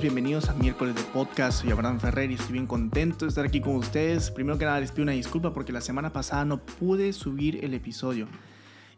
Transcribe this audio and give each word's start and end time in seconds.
Bienvenidos 0.00 0.48
a 0.48 0.54
miércoles 0.54 0.94
de 0.94 1.02
podcast. 1.02 1.62
Soy 1.62 1.70
Abraham 1.70 2.00
Ferrer 2.00 2.30
y 2.30 2.34
estoy 2.34 2.52
bien 2.52 2.66
contento 2.66 3.24
de 3.24 3.30
estar 3.30 3.46
aquí 3.46 3.60
con 3.60 3.76
ustedes. 3.76 4.30
Primero 4.30 4.58
que 4.58 4.64
nada 4.64 4.78
les 4.78 4.92
pido 4.92 5.04
una 5.04 5.12
disculpa 5.12 5.54
porque 5.54 5.72
la 5.72 5.80
semana 5.80 6.12
pasada 6.12 6.44
no 6.44 6.64
pude 6.64 7.12
subir 7.12 7.64
el 7.64 7.72
episodio. 7.72 8.28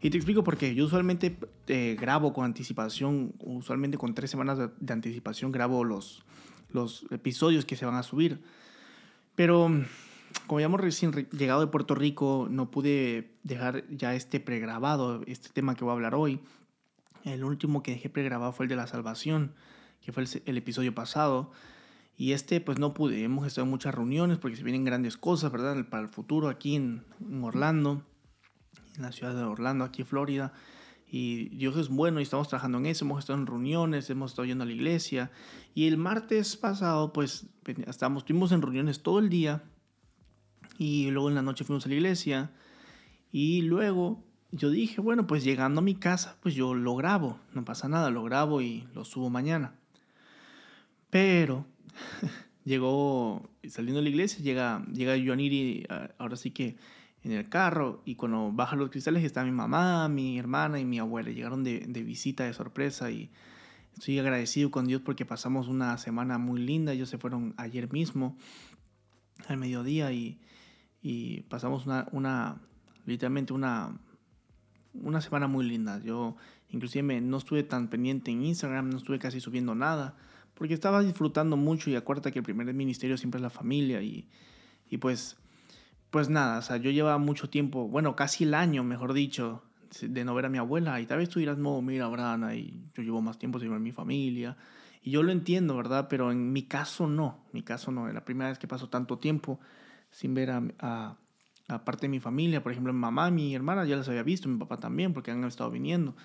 Y 0.01 0.09
te 0.09 0.17
explico 0.17 0.43
por 0.43 0.57
qué. 0.57 0.75
Yo 0.75 0.85
usualmente 0.85 1.37
eh, 1.67 1.95
grabo 1.99 2.33
con 2.33 2.45
anticipación, 2.45 3.33
usualmente 3.39 3.97
con 3.97 4.13
tres 4.13 4.29
semanas 4.29 4.57
de, 4.57 4.69
de, 4.79 4.93
anticipación 4.93 5.51
grabo 5.51 5.83
los, 5.83 6.23
los 6.71 7.05
episodios 7.11 7.65
que 7.65 7.75
se 7.75 7.85
van 7.85 7.95
a 7.95 8.03
subir. 8.03 8.41
Pero 9.35 9.71
como 10.47 10.59
ya 10.59 10.65
hemos 10.65 10.81
recién 10.81 11.11
llegado 11.31 11.61
de 11.61 11.67
Puerto 11.67 11.95
Rico, 11.95 12.47
no 12.49 12.71
pude 12.71 13.37
dejar 13.43 13.87
ya 13.89 14.15
este 14.15 14.39
pregrabado, 14.39 15.21
este 15.27 15.49
tema 15.49 15.75
que 15.75 15.83
voy 15.83 15.91
a 15.91 15.93
hablar 15.93 16.15
hoy. 16.15 16.39
El 17.23 17.43
último 17.43 17.83
que 17.83 17.91
dejé 17.91 18.09
pregrabado 18.09 18.51
fue 18.51 18.65
el 18.65 18.69
de 18.69 18.75
la 18.75 18.87
salvación, 18.87 19.53
que 20.01 20.11
fue 20.11 20.23
el, 20.45 20.57
episodio 20.57 20.93
pasado. 20.93 21.51
Y 22.17 22.33
este, 22.33 22.59
pues 22.61 22.79
no 22.79 22.93
pude. 22.93 23.23
Hemos 23.23 23.47
estado 23.47 23.65
en 23.65 23.71
muchas 23.71 23.95
reuniones 23.95 24.37
porque 24.37 24.57
se 24.57 24.63
vienen 24.63 24.83
grandes 24.83 25.17
cosas, 25.17 25.51
¿verdad? 25.51 25.85
Para 25.89 26.03
el 26.03 26.09
futuro 26.09 26.49
aquí 26.49 26.75
en, 26.75 27.05
Orlando, 27.41 28.03
en 28.95 29.03
la 29.03 29.11
ciudad 29.11 29.35
de 29.35 29.43
Orlando, 29.43 29.85
aquí 29.85 30.01
en 30.01 30.07
Florida. 30.07 30.53
Y 31.11 31.49
Dios 31.49 31.75
es 31.77 31.89
bueno 31.89 32.19
y 32.19 32.23
estamos 32.23 32.47
trabajando 32.49 32.77
en 32.77 32.87
eso. 32.87 33.05
Hemos 33.05 33.19
estado 33.19 33.39
en 33.39 33.47
reuniones, 33.47 34.09
hemos 34.09 34.31
estado 34.31 34.45
yendo 34.45 34.63
a 34.63 34.67
la 34.67 34.73
iglesia. 34.73 35.31
Y 35.73 35.87
el 35.87 35.97
martes 35.97 36.57
pasado, 36.57 37.13
pues, 37.13 37.47
estábamos, 37.87 38.23
estuvimos 38.23 38.51
en 38.51 38.61
reuniones 38.61 39.01
todo 39.01 39.19
el 39.19 39.29
día. 39.29 39.63
Y 40.77 41.09
luego 41.11 41.29
en 41.29 41.35
la 41.35 41.41
noche 41.41 41.63
fuimos 41.63 41.85
a 41.85 41.89
la 41.89 41.95
iglesia. 41.95 42.51
Y 43.31 43.61
luego 43.61 44.23
yo 44.51 44.69
dije, 44.69 44.99
bueno, 45.01 45.27
pues 45.27 45.43
llegando 45.43 45.79
a 45.79 45.83
mi 45.83 45.95
casa, 45.95 46.37
pues 46.41 46.55
yo 46.55 46.73
lo 46.73 46.95
grabo. 46.95 47.39
No 47.53 47.63
pasa 47.65 47.87
nada, 47.87 48.09
lo 48.09 48.23
grabo 48.23 48.61
y 48.61 48.87
lo 48.93 49.05
subo 49.05 49.29
mañana. 49.29 49.75
Pero 51.09 51.65
llegó, 52.65 53.49
saliendo 53.67 53.99
de 53.99 54.03
la 54.03 54.09
iglesia, 54.09 54.43
llega, 54.43 54.85
llega 54.93 55.15
Joaniri, 55.17 55.85
ahora 56.17 56.35
sí 56.35 56.51
que 56.51 56.77
en 57.23 57.33
el 57.33 57.49
carro 57.49 58.01
y 58.05 58.15
cuando 58.15 58.51
bajan 58.51 58.79
los 58.79 58.89
cristales 58.89 59.23
está 59.23 59.43
mi 59.43 59.51
mamá, 59.51 60.07
mi 60.07 60.37
hermana 60.39 60.79
y 60.79 60.85
mi 60.85 60.99
abuela. 60.99 61.31
Llegaron 61.31 61.63
de, 61.63 61.81
de, 61.87 62.03
visita 62.03 62.45
de 62.45 62.53
sorpresa 62.53 63.11
y 63.11 63.29
estoy 63.93 64.19
agradecido 64.19 64.71
con 64.71 64.87
Dios 64.87 65.01
porque 65.01 65.25
pasamos 65.25 65.67
una 65.67 65.97
semana 65.97 66.37
muy 66.37 66.61
linda. 66.61 66.93
Ellos 66.93 67.09
se 67.09 67.17
fueron 67.17 67.53
ayer 67.57 67.91
mismo 67.91 68.37
al 69.47 69.57
mediodía 69.57 70.11
y, 70.13 70.39
y 71.01 71.41
pasamos 71.41 71.85
una, 71.85 72.07
una, 72.11 72.61
literalmente 73.05 73.51
una, 73.51 73.97
una 74.93 75.19
semana 75.19 75.47
muy 75.47 75.67
linda. 75.67 75.99
Yo 75.99 76.37
inclusive 76.69 77.19
no 77.19 77.37
estuve 77.37 77.63
tan 77.63 77.89
pendiente 77.89 78.31
en 78.31 78.45
Instagram, 78.45 78.89
no 78.89 78.97
estuve 78.97 79.19
casi 79.19 79.41
subiendo 79.41 79.75
nada 79.75 80.15
porque 80.59 80.75
estaba 80.75 81.01
disfrutando 81.01 81.57
mucho 81.57 81.89
y 81.89 81.95
acuérdate 81.95 82.31
que 82.31 82.39
el 82.39 82.45
primer 82.45 82.71
ministerio 82.75 83.17
siempre 83.17 83.39
es 83.39 83.43
la 83.43 83.49
familia 83.49 84.03
y, 84.03 84.29
y 84.87 84.97
pues 84.97 85.37
pues 86.09 86.29
nada, 86.29 86.59
o 86.59 86.61
sea, 86.61 86.77
yo 86.77 86.89
llevaba 86.91 87.17
mucho 87.17 87.49
tiempo, 87.49 87.87
bueno, 87.87 88.15
casi 88.15 88.43
el 88.43 88.53
año, 88.53 88.83
mejor 88.83 89.13
dicho, 89.13 89.63
de 90.01 90.25
no 90.25 90.33
ver 90.33 90.45
a 90.45 90.49
mi 90.49 90.57
abuela. 90.57 90.99
Y 90.99 91.05
tal 91.05 91.19
vez 91.19 91.29
tú 91.29 91.39
dirás, 91.39 91.57
no, 91.57 91.81
mira, 91.81 92.07
Brana, 92.07 92.55
y 92.55 92.89
yo 92.95 93.03
llevo 93.03 93.21
más 93.21 93.37
tiempo 93.37 93.59
sin 93.59 93.69
ver 93.69 93.77
a 93.77 93.79
mi 93.79 93.91
familia. 93.91 94.57
Y 95.01 95.11
yo 95.11 95.23
lo 95.23 95.31
entiendo, 95.31 95.75
¿verdad? 95.77 96.07
Pero 96.09 96.31
en 96.31 96.51
mi 96.51 96.63
caso 96.63 97.07
no, 97.07 97.45
mi 97.53 97.61
caso 97.61 97.91
no. 97.91 98.07
Es 98.07 98.13
la 98.13 98.25
primera 98.25 98.49
vez 98.49 98.59
que 98.59 98.67
paso 98.67 98.89
tanto 98.89 99.19
tiempo 99.19 99.59
sin 100.09 100.33
ver 100.33 100.51
a, 100.51 100.63
a, 100.79 101.17
a 101.67 101.85
parte 101.85 102.07
de 102.07 102.09
mi 102.09 102.19
familia. 102.19 102.63
Por 102.63 102.71
ejemplo, 102.71 102.91
mi 102.91 102.99
mamá, 102.99 103.29
mi 103.29 103.53
hermana 103.53 103.85
ya 103.85 103.95
las 103.95 104.09
había 104.09 104.23
visto, 104.23 104.49
mi 104.49 104.57
papá 104.57 104.77
también, 104.77 105.13
porque 105.13 105.31
han 105.31 105.43
estado 105.43 105.69
viniendo. 105.71 106.15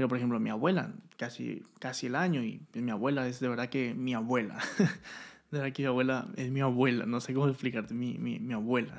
Pero, 0.00 0.08
por 0.08 0.16
ejemplo, 0.16 0.40
mi 0.40 0.48
abuela, 0.48 0.94
casi, 1.18 1.62
casi 1.78 2.06
el 2.06 2.14
año. 2.14 2.42
Y 2.42 2.62
mi 2.72 2.90
abuela 2.90 3.28
es 3.28 3.38
de 3.38 3.50
verdad 3.50 3.68
que 3.68 3.92
mi 3.92 4.14
abuela. 4.14 4.58
De 5.50 5.58
verdad 5.58 5.74
que 5.74 5.82
mi 5.82 5.88
abuela 5.88 6.26
es 6.36 6.50
mi 6.50 6.60
abuela, 6.60 7.04
no 7.04 7.20
sé 7.20 7.34
cómo 7.34 7.46
explicarte, 7.48 7.92
mi, 7.92 8.16
mi, 8.16 8.38
mi 8.38 8.54
abuela. 8.54 8.96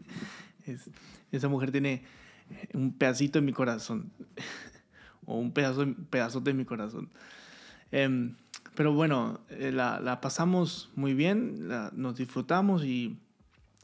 es, 0.66 0.88
esa 1.30 1.48
mujer 1.48 1.72
tiene 1.72 2.04
un 2.72 2.94
pedacito 2.94 3.38
en 3.38 3.44
mi 3.44 3.52
corazón, 3.52 4.10
o 5.26 5.36
un 5.36 5.52
pedazo, 5.52 5.84
pedazo 6.08 6.40
de 6.40 6.54
mi 6.54 6.64
corazón. 6.64 7.10
Eh, 7.92 8.32
pero 8.74 8.94
bueno, 8.94 9.40
eh, 9.50 9.72
la, 9.72 10.00
la, 10.00 10.22
pasamos 10.22 10.90
muy 10.94 11.12
bien, 11.12 11.68
la, 11.68 11.92
nos 11.94 12.16
disfrutamos 12.16 12.82
y, 12.82 13.18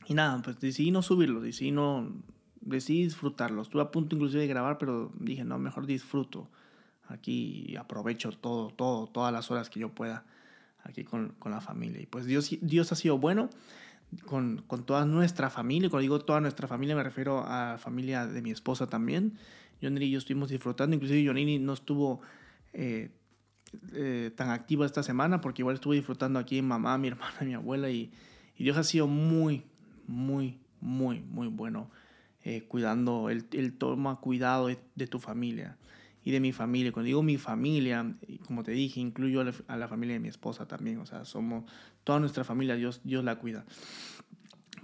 y 0.06 0.14
nada, 0.14 0.40
pues 0.40 0.58
decidí 0.58 0.90
no 0.90 1.02
subirlo, 1.02 1.42
decidí 1.42 1.72
no, 1.72 2.10
decidí 2.66 3.04
disfrutarlo. 3.04 3.62
Estuve 3.62 3.82
a 3.82 3.90
punto 3.90 4.16
inclusive 4.16 4.42
de 4.42 4.48
grabar, 4.48 4.78
pero 4.78 5.12
dije, 5.18 5.44
no, 5.44 5.58
mejor 5.58 5.86
disfruto. 5.86 6.48
Aquí 7.08 7.76
aprovecho 7.76 8.32
todo, 8.32 8.70
todo, 8.70 9.06
todas 9.06 9.32
las 9.32 9.50
horas 9.50 9.70
que 9.70 9.80
yo 9.80 9.90
pueda 9.90 10.24
aquí 10.82 11.04
con, 11.04 11.34
con, 11.38 11.52
la 11.52 11.60
familia. 11.60 12.00
Y 12.00 12.06
pues 12.06 12.26
Dios, 12.26 12.50
Dios 12.60 12.90
ha 12.92 12.96
sido 12.96 13.18
bueno 13.18 13.48
con, 14.24 14.62
con, 14.66 14.84
toda 14.84 15.04
nuestra 15.04 15.48
familia. 15.50 15.88
Cuando 15.88 16.02
digo 16.02 16.18
toda 16.20 16.40
nuestra 16.40 16.66
familia 16.66 16.96
me 16.96 17.04
refiero 17.04 17.44
a 17.46 17.72
la 17.72 17.78
familia 17.78 18.26
de 18.26 18.42
mi 18.42 18.50
esposa 18.50 18.88
también. 18.88 19.38
Johnny 19.80 20.04
y 20.04 20.10
yo 20.10 20.18
estuvimos 20.18 20.48
disfrutando. 20.48 20.96
Inclusive 20.96 21.26
Johnny 21.26 21.58
no 21.58 21.74
estuvo 21.74 22.20
eh, 22.72 23.10
eh, 23.92 24.32
tan 24.34 24.50
activa 24.50 24.84
esta 24.84 25.02
semana 25.02 25.40
porque 25.40 25.62
igual 25.62 25.76
estuvo 25.76 25.92
disfrutando 25.92 26.40
aquí 26.40 26.60
mamá, 26.60 26.98
mi 26.98 27.08
hermana, 27.08 27.36
mi 27.42 27.54
abuela. 27.54 27.88
Y, 27.88 28.10
y 28.56 28.64
Dios 28.64 28.76
ha 28.76 28.84
sido 28.84 29.06
muy, 29.06 29.62
muy, 30.08 30.58
muy, 30.80 31.20
muy 31.20 31.46
bueno 31.46 31.88
eh, 32.46 32.62
cuidando. 32.62 33.28
Él, 33.28 33.44
él, 33.50 33.72
toma 33.72 34.20
cuidado 34.20 34.68
de, 34.68 34.78
de 34.94 35.08
tu 35.08 35.18
familia 35.18 35.76
y 36.24 36.30
de 36.30 36.38
mi 36.38 36.52
familia. 36.52 36.92
Cuando 36.92 37.06
digo 37.06 37.20
mi 37.20 37.38
familia, 37.38 38.14
como 38.46 38.62
te 38.62 38.70
dije, 38.70 39.00
incluyo 39.00 39.40
a 39.40 39.44
la, 39.44 39.54
a 39.66 39.76
la, 39.76 39.88
familia 39.88 40.14
de 40.14 40.20
mi 40.20 40.28
esposa 40.28 40.68
también. 40.68 40.98
O 40.98 41.06
sea, 41.06 41.24
somos 41.24 41.64
toda 42.04 42.20
nuestra 42.20 42.44
familia, 42.44 42.76
Dios, 42.76 43.00
Dios 43.02 43.24
la 43.24 43.34
cuida. 43.34 43.64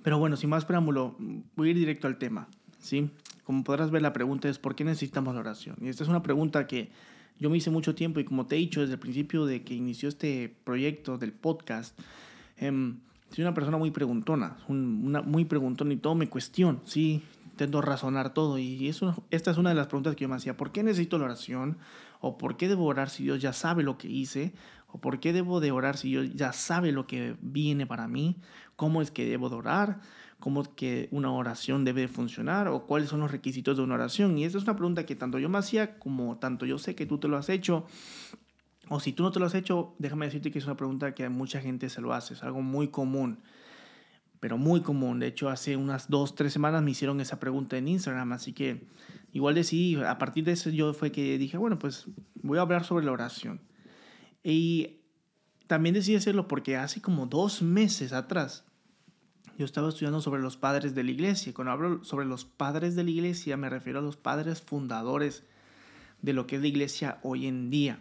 Pero 0.03 0.19
bueno, 0.19 0.37
sin 0.37 0.51
más 0.51 0.65
preámbulo, 0.65 1.15
voy 1.55 1.69
a 1.69 1.71
ir 1.71 1.78
directo 1.78 2.09
al 2.09 2.19
tema. 2.19 2.49
¿sí? 2.81 3.11
Como 3.45 3.62
podrás 3.62 3.93
ver, 3.93 4.03
la 4.03 4.12
pregunta 4.12 4.49
es, 4.49 4.59
¿por 4.59 4.75
qué 4.75 4.83
necesitamos 4.83 5.34
la 5.34 5.41
oración? 5.41 5.77
Y 5.81 5.87
esta 5.87 6.03
es 6.03 6.09
una 6.09 6.25
pregunta 6.25 6.67
que 6.67 6.91
yo 7.39 7.49
me 7.49 7.59
hice 7.59 7.71
mucho 7.71 7.95
tiempo 7.95 8.19
y 8.19 8.25
como 8.25 8.47
te 8.47 8.56
he 8.56 8.59
dicho 8.59 8.81
desde 8.81 8.95
el 8.95 8.99
principio 8.99 9.47
de 9.47 9.62
que 9.62 9.75
inició 9.75 10.09
este 10.09 10.53
proyecto 10.65 11.17
del 11.17 11.33
podcast, 11.33 11.97
eh, 12.56 12.72
soy 13.31 13.43
una 13.45 13.55
persona 13.55 13.78
muy 13.78 13.93
preguntona, 13.93 14.56
un, 14.67 15.03
una, 15.05 15.22
muy 15.22 15.45
preguntona 15.45 15.95
y 15.95 15.97
todo 15.99 16.17
me 16.17 16.28
cuestiona, 16.28 16.81
¿sí? 16.84 17.22
Intento 17.53 17.83
razonar 17.83 18.33
todo 18.33 18.59
y 18.59 18.89
eso, 18.89 19.25
esta 19.31 19.51
es 19.51 19.59
una 19.59 19.69
de 19.71 19.77
las 19.77 19.87
preguntas 19.87 20.17
que 20.17 20.23
yo 20.23 20.29
me 20.29 20.37
hacía, 20.37 20.57
¿por 20.57 20.73
qué 20.73 20.83
necesito 20.83 21.19
la 21.19 21.27
oración? 21.27 21.79
¿O 22.21 22.39
por 22.39 22.57
qué 22.57 22.67
debo 22.67 22.87
orar 22.87 23.11
si 23.11 23.25
Dios 23.25 23.41
ya 23.41 23.53
sabe 23.53 23.83
lo 23.83 23.99
que 23.99 24.09
hice? 24.09 24.55
¿O 24.89 25.01
por 25.01 25.21
qué 25.21 25.33
debo 25.33 25.61
de 25.61 25.71
orar 25.71 25.97
si 25.97 26.09
Dios 26.09 26.35
ya 26.35 26.53
sabe 26.53 26.93
lo 26.93 27.07
que 27.07 27.37
viene 27.41 27.87
para 27.87 28.09
mí? 28.09 28.39
¿Cómo 28.77 29.03
es 29.03 29.11
que 29.11 29.27
debo 29.27 29.51
de 29.51 29.57
orar? 29.57 30.01
¿Cómo 30.41 30.63
es 30.63 30.69
que 30.69 31.09
una 31.11 31.31
oración 31.31 31.85
debe 31.85 32.03
de 32.03 32.09
funcionar? 32.09 32.69
¿O 32.69 32.87
cuáles 32.87 33.11
son 33.11 33.21
los 33.21 33.31
requisitos 33.31 33.77
de 33.77 33.83
una 33.83 33.95
oración? 33.95 34.39
Y 34.39 34.45
esta 34.45 34.59
es 34.59 34.65
una 34.65 34.77
pregunta 34.77 35.05
que 35.05 35.15
tanto 35.15 35.39
yo 35.39 35.49
me 35.49 35.59
hacía 35.59 35.99
como 35.99 36.39
tanto 36.39 36.65
yo 36.65 36.79
sé 36.79 36.95
que 36.95 37.07
tú 37.07 37.19
te 37.19 37.29
lo 37.29 37.37
has 37.37 37.49
hecho. 37.49 37.87
O 38.89 38.99
si 38.99 39.13
tú 39.13 39.23
no 39.23 39.31
te 39.31 39.41
lo 39.41 39.47
has 39.47 39.55
hecho, 39.55 39.95
déjame 39.99 40.27
decirte 40.27 40.51
que 40.51 40.59
es 40.59 40.65
una 40.65 40.77
pregunta 40.77 41.15
que 41.15 41.27
a 41.27 41.31
mucha 41.31 41.61
gente 41.61 41.89
se 41.91 42.01
lo 42.01 42.15
hace, 42.15 42.34
es 42.34 42.43
algo 42.43 42.63
muy 42.63 42.89
común 42.89 43.39
pero 44.42 44.58
muy 44.58 44.80
común. 44.80 45.20
De 45.20 45.28
hecho, 45.28 45.48
hace 45.48 45.76
unas 45.76 46.10
dos, 46.10 46.34
tres 46.34 46.53
semanas 46.53 46.82
me 46.82 46.91
hicieron 46.91 47.20
esa 47.20 47.38
pregunta 47.38 47.76
en 47.76 47.86
Instagram, 47.86 48.32
así 48.32 48.53
que 48.53 48.88
igual 49.32 49.54
decidí, 49.54 49.94
a 50.03 50.19
partir 50.19 50.42
de 50.42 50.50
eso 50.50 50.69
yo 50.69 50.92
fue 50.94 51.12
que 51.12 51.38
dije, 51.38 51.56
bueno, 51.58 51.78
pues 51.78 52.06
voy 52.42 52.58
a 52.58 52.62
hablar 52.62 52.82
sobre 52.82 53.04
la 53.04 53.12
oración. 53.12 53.60
Y 54.42 54.97
también 55.68 55.94
decidí 55.94 56.16
hacerlo 56.16 56.48
porque 56.48 56.77
hace 56.77 57.00
como 57.00 57.27
dos 57.27 57.62
meses 57.62 58.12
atrás 58.12 58.65
yo 59.59 59.65
estaba 59.65 59.89
estudiando 59.89 60.21
sobre 60.21 60.42
los 60.42 60.56
padres 60.56 60.97
de 60.97 61.04
la 61.04 61.12
iglesia. 61.12 61.54
Cuando 61.54 61.71
hablo 61.71 62.03
sobre 62.03 62.27
los 62.27 62.45
padres 62.45 62.97
de 62.97 63.04
la 63.04 63.10
iglesia 63.10 63.56
me 63.56 63.71
refiero 63.71 64.00
a 64.00 64.03
los 64.03 64.16
padres 64.16 64.60
fundadores 64.60 65.45
de 66.21 66.33
lo 66.33 66.48
que 66.48 66.56
es 66.56 66.62
la 66.62 66.66
iglesia 66.68 67.21
hoy 67.22 67.47
en 67.47 67.71
día. 67.71 68.00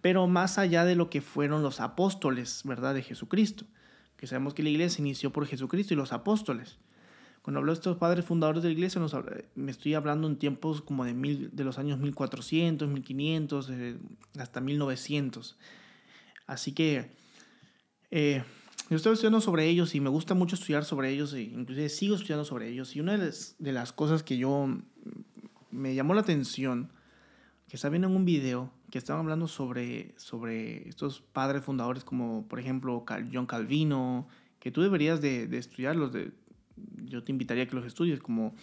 Pero 0.00 0.26
más 0.26 0.58
allá 0.58 0.84
de 0.84 0.96
lo 0.96 1.10
que 1.10 1.20
fueron 1.20 1.62
los 1.62 1.78
apóstoles, 1.78 2.62
¿verdad? 2.64 2.92
De 2.92 3.04
Jesucristo 3.04 3.66
que 4.16 4.26
sabemos 4.26 4.54
que 4.54 4.62
la 4.62 4.70
iglesia 4.70 5.02
inició 5.02 5.32
por 5.32 5.46
Jesucristo 5.46 5.94
y 5.94 5.96
los 5.96 6.12
apóstoles. 6.12 6.78
Cuando 7.42 7.60
hablo 7.60 7.72
de 7.72 7.76
estos 7.76 7.96
padres 7.96 8.24
fundadores 8.24 8.62
de 8.62 8.70
la 8.70 8.72
iglesia, 8.72 9.00
nos, 9.00 9.14
me 9.54 9.70
estoy 9.70 9.94
hablando 9.94 10.26
en 10.26 10.36
tiempos 10.36 10.82
como 10.82 11.04
de, 11.04 11.14
mil, 11.14 11.50
de 11.52 11.64
los 11.64 11.78
años 11.78 11.98
1400, 12.00 12.88
1500, 12.88 13.70
eh, 13.70 13.96
hasta 14.38 14.60
1900. 14.60 15.56
Así 16.48 16.72
que 16.72 17.12
eh, 18.10 18.42
yo 18.90 18.96
estoy 18.96 19.12
estudiando 19.12 19.40
sobre 19.40 19.68
ellos 19.68 19.94
y 19.94 20.00
me 20.00 20.10
gusta 20.10 20.34
mucho 20.34 20.56
estudiar 20.56 20.84
sobre 20.84 21.10
ellos, 21.10 21.32
e 21.34 21.42
inclusive 21.42 21.88
sigo 21.88 22.16
estudiando 22.16 22.44
sobre 22.44 22.68
ellos. 22.68 22.96
Y 22.96 23.00
una 23.00 23.12
de 23.12 23.26
las, 23.26 23.54
de 23.58 23.72
las 23.72 23.92
cosas 23.92 24.22
que 24.22 24.36
yo 24.38 24.68
me 25.70 25.94
llamó 25.94 26.14
la 26.14 26.22
atención, 26.22 26.90
que 27.68 27.76
está 27.76 27.88
viendo 27.88 28.08
en 28.08 28.16
un 28.16 28.24
video, 28.24 28.70
que 28.90 28.98
estaban 28.98 29.22
hablando 29.22 29.48
sobre, 29.48 30.14
sobre 30.16 30.88
estos 30.88 31.20
padres 31.20 31.64
fundadores 31.64 32.04
como 32.04 32.46
por 32.48 32.60
ejemplo 32.60 33.04
John 33.32 33.46
Calvino, 33.46 34.28
que 34.60 34.70
tú 34.70 34.82
deberías 34.82 35.20
de, 35.20 35.44
estudiarlos, 35.56 36.12
de, 36.12 36.32
yo 37.04 37.22
te 37.24 37.32
invitaría 37.32 37.64
a 37.64 37.66
que 37.66 37.76
los 37.76 37.86
estudies, 37.86 38.20
como 38.20 38.54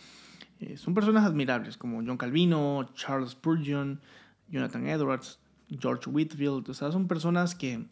eh, 0.60 0.78
son 0.78 0.94
personas 0.94 1.26
admirables, 1.26 1.78
como 1.78 2.04
John 2.06 2.18
Calvino, 2.18 2.90
Charles 2.94 3.32
Spurgeon, 3.32 4.02
Jonathan 4.50 4.88
Edwards, 4.88 5.40
George 5.70 6.10
Whitfield, 6.10 6.70
o 6.70 6.74
sea, 6.74 6.92
son 6.92 7.08
personas 7.08 7.56
que 7.56 7.86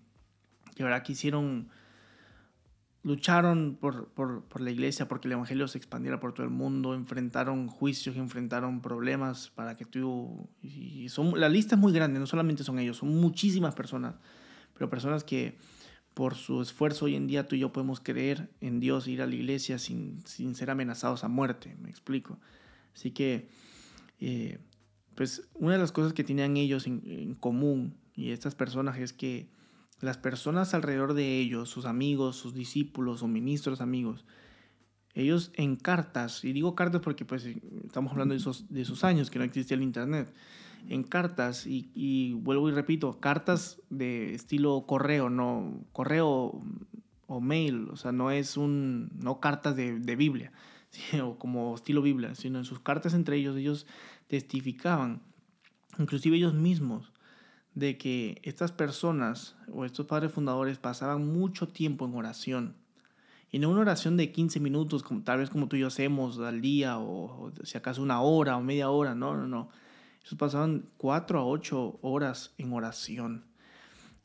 que 0.75 0.83
verdad 0.83 1.03
quisieron 1.03 1.69
lucharon 3.03 3.77
por, 3.79 4.09
por, 4.09 4.43
por, 4.43 4.61
la 4.61 4.69
iglesia, 4.69 5.07
porque 5.07 5.27
el 5.27 5.33
evangelio 5.33 5.67
se 5.67 5.77
expandiera 5.77 6.19
por 6.19 6.33
todo 6.33 6.45
el 6.45 6.51
mundo, 6.51 6.93
enfrentaron 6.93 7.67
juicios, 7.67 8.15
enfrentaron 8.15 8.81
problemas 8.81 9.49
para 9.49 9.75
que 9.75 9.85
tú... 9.85 10.47
Y 10.61 11.07
la 11.35 11.49
lista 11.49 11.75
es 11.75 11.81
muy 11.81 11.93
grande, 11.93 12.19
no 12.19 12.27
solamente 12.27 12.63
son 12.63 12.77
ellos, 12.77 12.97
son 12.97 13.19
muchísimas 13.19 13.73
personas, 13.73 14.15
pero 14.73 14.89
personas 14.89 15.23
que 15.23 15.57
por 16.13 16.35
su 16.35 16.61
esfuerzo 16.61 17.05
hoy 17.05 17.15
en 17.15 17.25
día 17.25 17.47
tú 17.47 17.55
y 17.55 17.59
yo 17.59 17.71
podemos 17.71 17.99
creer 18.01 18.49
en 18.59 18.79
Dios 18.79 19.07
e 19.07 19.11
ir 19.11 19.21
a 19.21 19.27
la 19.27 19.33
iglesia 19.35 19.79
sin, 19.79 20.21
sin 20.25 20.55
ser 20.55 20.69
amenazados 20.69 21.23
a 21.23 21.27
muerte, 21.27 21.75
me 21.81 21.89
explico. 21.89 22.37
Así 22.93 23.11
que, 23.11 23.49
eh, 24.19 24.59
pues 25.15 25.49
una 25.55 25.73
de 25.73 25.79
las 25.79 25.91
cosas 25.91 26.13
que 26.13 26.23
tenían 26.23 26.55
ellos 26.57 26.85
en, 26.85 27.01
en 27.05 27.33
común 27.33 27.95
y 28.15 28.29
estas 28.31 28.53
personas 28.53 28.99
es 28.99 29.13
que 29.13 29.49
las 30.01 30.17
personas 30.17 30.73
alrededor 30.73 31.13
de 31.13 31.39
ellos, 31.39 31.69
sus 31.69 31.85
amigos, 31.85 32.35
sus 32.35 32.53
discípulos 32.53 33.23
o 33.23 33.27
ministros 33.27 33.81
amigos, 33.81 34.25
ellos 35.13 35.51
en 35.55 35.75
cartas, 35.75 36.43
y 36.43 36.53
digo 36.53 36.75
cartas 36.75 37.01
porque 37.01 37.25
pues 37.25 37.45
estamos 37.85 38.11
hablando 38.11 38.33
de 38.33 38.39
esos, 38.39 38.71
de 38.73 38.81
esos 38.81 39.03
años 39.03 39.29
que 39.29 39.39
no 39.39 39.45
existía 39.45 39.75
el 39.75 39.83
Internet, 39.83 40.33
en 40.89 41.03
cartas, 41.03 41.67
y, 41.67 42.33
vuelvo 42.33 42.69
y 42.69 42.71
repito, 42.71 43.19
cartas 43.19 43.81
de 43.89 44.33
estilo 44.33 44.85
correo, 44.87 45.29
no 45.29 45.85
correo 45.91 46.63
o 47.27 47.41
mail, 47.41 47.87
o 47.91 47.95
sea, 47.95 48.11
no 48.11 48.31
es 48.31 48.57
un, 48.57 49.11
no 49.21 49.39
cartas 49.39 49.75
de, 49.75 49.99
de 49.99 50.15
Biblia, 50.15 50.51
o 51.23 51.37
como 51.37 51.75
estilo 51.75 52.01
Biblia, 52.01 52.35
sino 52.35 52.57
en 52.59 52.65
sus 52.65 52.79
cartas 52.79 53.13
entre 53.13 53.37
ellos, 53.37 53.55
ellos 53.57 53.85
testificaban, 54.27 55.21
inclusive 55.99 56.37
ellos 56.37 56.53
mismos, 56.53 57.11
de 57.73 57.97
que 57.97 58.39
estas 58.43 58.71
personas 58.71 59.55
o 59.71 59.85
estos 59.85 60.05
padres 60.05 60.31
fundadores 60.31 60.77
pasaban 60.77 61.27
mucho 61.27 61.67
tiempo 61.67 62.05
en 62.05 62.15
oración. 62.15 62.75
Y 63.51 63.59
no 63.59 63.69
una 63.69 63.81
oración 63.81 64.17
de 64.17 64.31
15 64.31 64.59
minutos, 64.59 65.03
como, 65.03 65.23
tal 65.23 65.39
vez 65.39 65.49
como 65.49 65.67
tú 65.67 65.75
y 65.75 65.81
yo 65.81 65.87
hacemos 65.87 66.39
al 66.39 66.61
día, 66.61 66.99
o, 66.99 67.51
si 67.63 67.77
acaso 67.77 68.01
una 68.01 68.21
hora 68.21 68.57
o 68.57 68.61
media 68.61 68.89
hora, 68.89 69.13
no, 69.13 69.35
no, 69.35 69.47
no. 69.47 69.69
Ellos 70.21 70.35
pasaban 70.35 70.85
4 70.97 71.39
a 71.39 71.45
8 71.45 71.99
horas 72.01 72.53
en 72.57 72.71
oración 72.73 73.45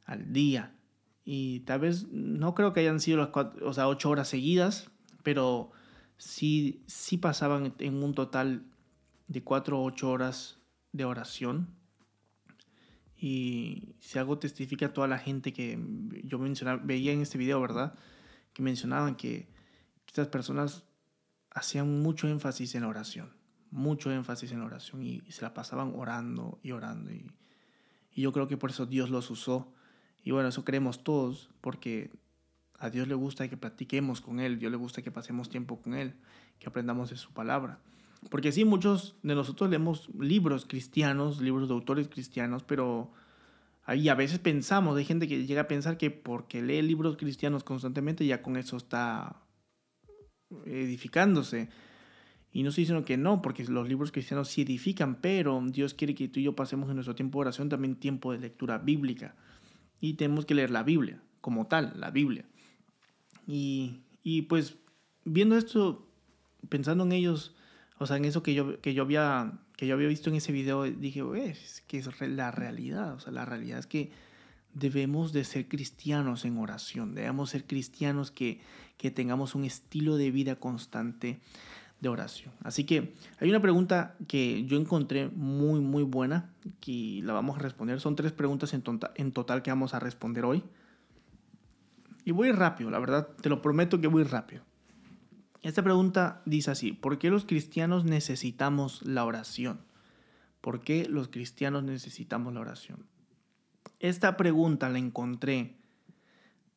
al 0.04 0.32
día. 0.32 0.72
Y 1.24 1.60
tal 1.60 1.80
vez 1.80 2.06
no 2.12 2.54
creo 2.54 2.72
que 2.72 2.80
hayan 2.80 3.00
sido 3.00 3.18
las 3.18 3.28
cuatro, 3.28 3.68
o 3.68 3.72
sea, 3.72 3.88
8 3.88 4.10
horas 4.10 4.28
seguidas, 4.28 4.90
pero 5.24 5.72
sí, 6.18 6.84
sí 6.86 7.18
pasaban 7.18 7.74
en 7.78 8.02
un 8.02 8.14
total 8.14 8.62
de 9.26 9.42
4 9.42 9.76
a 9.76 9.80
8 9.80 10.08
horas 10.08 10.58
de 10.92 11.04
oración 11.04 11.68
y 13.18 13.94
si 14.00 14.18
algo 14.18 14.38
testifica 14.38 14.86
a 14.86 14.92
toda 14.92 15.08
la 15.08 15.18
gente 15.18 15.52
que 15.52 15.78
yo 16.24 16.38
mencionaba, 16.38 16.80
veía 16.84 17.12
en 17.12 17.22
este 17.22 17.38
video, 17.38 17.60
¿verdad? 17.60 17.94
Que 18.52 18.62
mencionaban 18.62 19.16
que 19.16 19.48
estas 20.06 20.28
personas 20.28 20.84
hacían 21.50 22.02
mucho 22.02 22.28
énfasis 22.28 22.74
en 22.74 22.82
la 22.82 22.88
oración, 22.88 23.32
mucho 23.70 24.12
énfasis 24.12 24.52
en 24.52 24.60
la 24.60 24.66
oración 24.66 25.02
y, 25.02 25.22
se 25.30 25.42
la 25.42 25.54
pasaban 25.54 25.92
orando 25.96 26.60
y 26.62 26.72
orando. 26.72 27.10
Y, 27.10 27.26
y 28.12 28.22
yo 28.22 28.32
creo 28.32 28.46
que 28.46 28.58
por 28.58 28.70
eso 28.70 28.84
Dios 28.84 29.08
los 29.10 29.30
usó. 29.30 29.72
Y 30.22 30.32
bueno, 30.32 30.48
eso 30.48 30.64
creemos 30.64 31.02
todos, 31.02 31.50
porque 31.60 32.10
a 32.78 32.90
Dios 32.90 33.08
le 33.08 33.14
gusta 33.14 33.48
que 33.48 33.56
platiquemos 33.56 34.20
con 34.20 34.40
Él, 34.40 34.54
a 34.54 34.56
Dios 34.56 34.70
le 34.70 34.76
gusta 34.76 35.00
que 35.00 35.10
pasemos 35.10 35.48
tiempo 35.48 35.80
con 35.80 35.94
Él, 35.94 36.16
que 36.58 36.68
aprendamos 36.68 37.10
de 37.10 37.16
su 37.16 37.32
palabra. 37.32 37.80
Porque 38.30 38.52
sí, 38.52 38.64
muchos 38.64 39.16
de 39.22 39.34
nosotros 39.34 39.70
leemos 39.70 40.08
libros 40.18 40.66
cristianos, 40.66 41.40
libros 41.40 41.68
de 41.68 41.74
autores 41.74 42.08
cristianos, 42.08 42.62
pero 42.64 43.12
ahí 43.84 44.08
a 44.08 44.14
veces 44.14 44.38
pensamos, 44.38 44.96
hay 44.96 45.04
gente 45.04 45.28
que 45.28 45.46
llega 45.46 45.62
a 45.62 45.68
pensar 45.68 45.96
que 45.96 46.10
porque 46.10 46.62
lee 46.62 46.82
libros 46.82 47.16
cristianos 47.16 47.62
constantemente 47.62 48.26
ya 48.26 48.42
con 48.42 48.56
eso 48.56 48.76
está 48.76 49.42
edificándose. 50.64 51.68
Y 52.52 52.62
no 52.62 52.70
estoy 52.70 52.82
diciendo 52.82 53.04
que 53.04 53.16
no, 53.16 53.42
porque 53.42 53.64
los 53.64 53.86
libros 53.86 54.12
cristianos 54.12 54.48
sí 54.48 54.62
edifican, 54.62 55.20
pero 55.20 55.62
Dios 55.66 55.94
quiere 55.94 56.14
que 56.14 56.28
tú 56.28 56.40
y 56.40 56.44
yo 56.44 56.56
pasemos 56.56 56.88
en 56.88 56.94
nuestro 56.96 57.14
tiempo 57.14 57.38
de 57.38 57.42
oración 57.42 57.68
también 57.68 57.96
tiempo 57.96 58.32
de 58.32 58.38
lectura 58.38 58.78
bíblica. 58.78 59.36
Y 60.00 60.14
tenemos 60.14 60.46
que 60.46 60.54
leer 60.54 60.70
la 60.70 60.82
Biblia, 60.82 61.22
como 61.40 61.66
tal, 61.66 61.92
la 62.00 62.10
Biblia. 62.10 62.46
Y, 63.46 64.00
y 64.22 64.42
pues 64.42 64.78
viendo 65.24 65.56
esto, 65.56 66.08
pensando 66.68 67.04
en 67.04 67.12
ellos, 67.12 67.55
o 67.98 68.06
sea, 68.06 68.16
en 68.16 68.24
eso 68.24 68.42
que 68.42 68.54
yo, 68.54 68.80
que 68.80 68.94
yo, 68.94 69.02
había, 69.02 69.52
que 69.76 69.86
yo 69.86 69.94
había 69.94 70.08
visto 70.08 70.28
en 70.28 70.36
ese 70.36 70.52
video, 70.52 70.84
dije, 70.84 71.22
es 71.44 71.82
que 71.86 71.98
es 71.98 72.20
la 72.20 72.50
realidad. 72.50 73.14
O 73.14 73.20
sea, 73.20 73.32
la 73.32 73.44
realidad 73.44 73.78
es 73.78 73.86
que 73.86 74.10
debemos 74.74 75.32
de 75.32 75.44
ser 75.44 75.66
cristianos 75.66 76.44
en 76.44 76.58
oración. 76.58 77.14
Debemos 77.14 77.50
ser 77.50 77.64
cristianos 77.64 78.30
que, 78.30 78.60
que 78.98 79.10
tengamos 79.10 79.54
un 79.54 79.64
estilo 79.64 80.16
de 80.16 80.30
vida 80.30 80.56
constante 80.56 81.40
de 82.00 82.08
oración. 82.10 82.52
Así 82.62 82.84
que 82.84 83.14
hay 83.40 83.48
una 83.48 83.60
pregunta 83.60 84.16
que 84.28 84.66
yo 84.66 84.76
encontré 84.76 85.28
muy, 85.28 85.80
muy 85.80 86.02
buena, 86.02 86.50
que 86.80 87.20
la 87.24 87.32
vamos 87.32 87.56
a 87.56 87.60
responder. 87.60 88.00
Son 88.00 88.14
tres 88.14 88.32
preguntas 88.32 88.74
en, 88.74 88.82
total, 88.82 89.12
en 89.14 89.32
total 89.32 89.62
que 89.62 89.70
vamos 89.70 89.94
a 89.94 90.00
responder 90.00 90.44
hoy. 90.44 90.62
Y 92.26 92.32
voy 92.32 92.52
rápido, 92.52 92.90
la 92.90 92.98
verdad, 92.98 93.28
te 93.40 93.48
lo 93.48 93.62
prometo 93.62 94.00
que 94.00 94.08
voy 94.08 94.24
rápido. 94.24 94.62
Esta 95.66 95.82
pregunta 95.82 96.42
dice 96.44 96.70
así, 96.70 96.92
¿por 96.92 97.18
qué 97.18 97.28
los 97.28 97.44
cristianos 97.44 98.04
necesitamos 98.04 99.02
la 99.04 99.24
oración? 99.24 99.80
¿Por 100.60 100.82
qué 100.82 101.08
los 101.08 101.26
cristianos 101.26 101.82
necesitamos 101.82 102.54
la 102.54 102.60
oración? 102.60 103.04
Esta 103.98 104.36
pregunta 104.36 104.88
la 104.90 105.00
encontré 105.00 105.74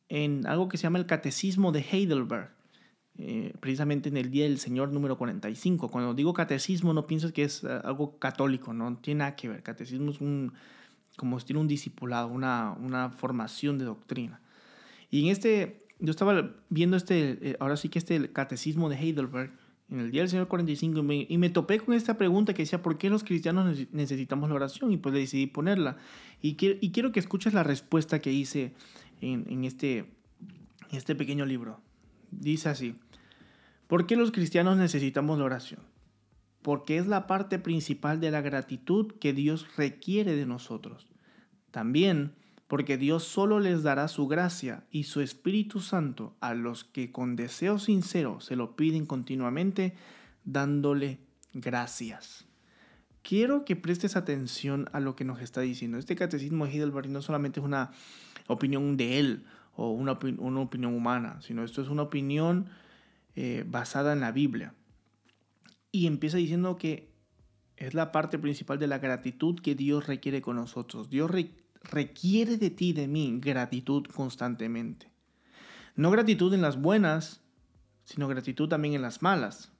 en 0.08 0.44
algo 0.44 0.68
que 0.68 0.76
se 0.76 0.82
llama 0.82 0.98
el 0.98 1.06
Catecismo 1.06 1.70
de 1.70 1.86
Heidelberg, 1.88 2.50
eh, 3.16 3.54
precisamente 3.60 4.08
en 4.08 4.16
el 4.16 4.28
Día 4.28 4.46
del 4.46 4.58
Señor 4.58 4.92
número 4.92 5.16
45. 5.16 5.88
Cuando 5.88 6.12
digo 6.12 6.34
catecismo 6.34 6.92
no 6.92 7.06
pienses 7.06 7.30
que 7.30 7.44
es 7.44 7.62
eh, 7.62 7.68
algo 7.84 8.18
católico, 8.18 8.72
no 8.72 8.96
tiene 8.96 9.18
nada 9.20 9.36
que 9.36 9.48
ver. 9.48 9.62
Catecismo 9.62 10.10
es 10.10 10.20
un, 10.20 10.52
como 11.16 11.38
tiene 11.38 11.60
un 11.60 11.68
discipulado, 11.68 12.26
una, 12.26 12.72
una 12.72 13.10
formación 13.10 13.78
de 13.78 13.84
doctrina. 13.84 14.40
Y 15.12 15.22
en 15.22 15.30
este 15.30 15.80
yo 16.00 16.10
estaba 16.10 16.50
viendo 16.68 16.96
este, 16.96 17.38
eh, 17.42 17.56
ahora 17.60 17.76
sí 17.76 17.88
que 17.88 17.98
este 17.98 18.32
catecismo 18.32 18.88
de 18.88 18.96
Heidelberg 18.96 19.52
en 19.90 20.00
el 20.00 20.10
día 20.10 20.22
del 20.22 20.30
Señor 20.30 20.48
45 20.48 21.00
y 21.28 21.38
me, 21.38 21.50
topé 21.50 21.80
con 21.80 21.94
esta 21.94 22.16
pregunta 22.16 22.54
que 22.54 22.62
decía, 22.62 22.80
¿por 22.80 22.96
qué 22.96 23.10
los 23.10 23.24
cristianos 23.24 23.88
necesitamos 23.90 24.48
la 24.48 24.54
oración? 24.54 24.92
Y 24.92 24.96
pues 24.96 25.14
decidí 25.14 25.46
ponerla. 25.48 25.96
Y 26.40 26.54
quiero, 26.54 27.12
que 27.12 27.18
escuches 27.18 27.54
la 27.54 27.64
respuesta 27.64 28.20
que 28.20 28.32
hice 28.32 28.72
este, 29.20 29.98
en 29.98 30.04
este 30.92 31.14
pequeño 31.16 31.44
libro. 31.44 31.80
Dice 32.30 32.68
así, 32.68 32.94
¿por 33.88 34.06
qué 34.06 34.14
los 34.14 34.30
cristianos 34.30 34.76
necesitamos 34.76 35.38
la 35.40 35.46
oración? 35.46 35.80
Porque 36.62 36.98
es 36.98 37.08
la 37.08 37.26
parte 37.26 37.58
principal 37.58 38.20
de 38.20 38.30
la 38.30 38.42
gratitud 38.42 39.12
que 39.18 39.32
Dios 39.32 39.66
requiere 39.76 40.36
de 40.36 40.46
nosotros. 40.46 41.08
También 41.72 42.34
porque 42.70 42.96
Dios 42.96 43.24
solo 43.24 43.58
les 43.58 43.82
dará 43.82 44.06
su 44.06 44.28
gracia 44.28 44.84
y 44.92 45.02
su 45.02 45.20
Espíritu 45.20 45.80
Santo 45.80 46.36
a 46.38 46.54
los 46.54 46.84
que 46.84 47.10
con 47.10 47.34
deseo 47.34 47.80
sincero 47.80 48.38
se 48.40 48.54
lo 48.54 48.76
piden 48.76 49.06
continuamente, 49.06 49.96
dándole 50.44 51.18
gracias. 51.52 52.46
Quiero 53.22 53.64
que 53.64 53.74
prestes 53.74 54.14
atención 54.14 54.88
a 54.92 55.00
lo 55.00 55.16
que 55.16 55.24
nos 55.24 55.42
está 55.42 55.62
diciendo. 55.62 55.98
Este 55.98 56.14
catecismo 56.14 56.64
de 56.64 56.70
Heidelberg 56.70 57.08
no 57.08 57.22
solamente 57.22 57.58
es 57.58 57.66
una 57.66 57.90
opinión 58.46 58.96
de 58.96 59.18
él 59.18 59.46
o 59.74 59.90
una, 59.90 60.16
una 60.38 60.60
opinión 60.60 60.94
humana, 60.94 61.40
sino 61.42 61.64
esto 61.64 61.82
es 61.82 61.88
una 61.88 62.02
opinión 62.02 62.68
eh, 63.34 63.64
basada 63.66 64.12
en 64.12 64.20
la 64.20 64.30
Biblia. 64.30 64.74
Y 65.90 66.06
empieza 66.06 66.36
diciendo 66.36 66.76
que 66.76 67.10
es 67.76 67.94
la 67.94 68.12
parte 68.12 68.38
principal 68.38 68.78
de 68.78 68.86
la 68.86 69.00
gratitud 69.00 69.58
que 69.60 69.74
Dios 69.74 70.06
requiere 70.06 70.40
con 70.40 70.54
nosotros. 70.54 71.10
Dios 71.10 71.32
requiere 71.82 72.56
de 72.56 72.70
ti, 72.70 72.92
de 72.92 73.08
mí, 73.08 73.38
gratitud 73.40 74.06
constantemente. 74.06 75.10
No 75.96 76.10
gratitud 76.10 76.52
en 76.54 76.62
las 76.62 76.80
buenas, 76.80 77.40
sino 78.04 78.28
gratitud 78.28 78.68
también 78.68 78.94
en 78.94 79.02
las 79.02 79.22
malas. 79.22 79.72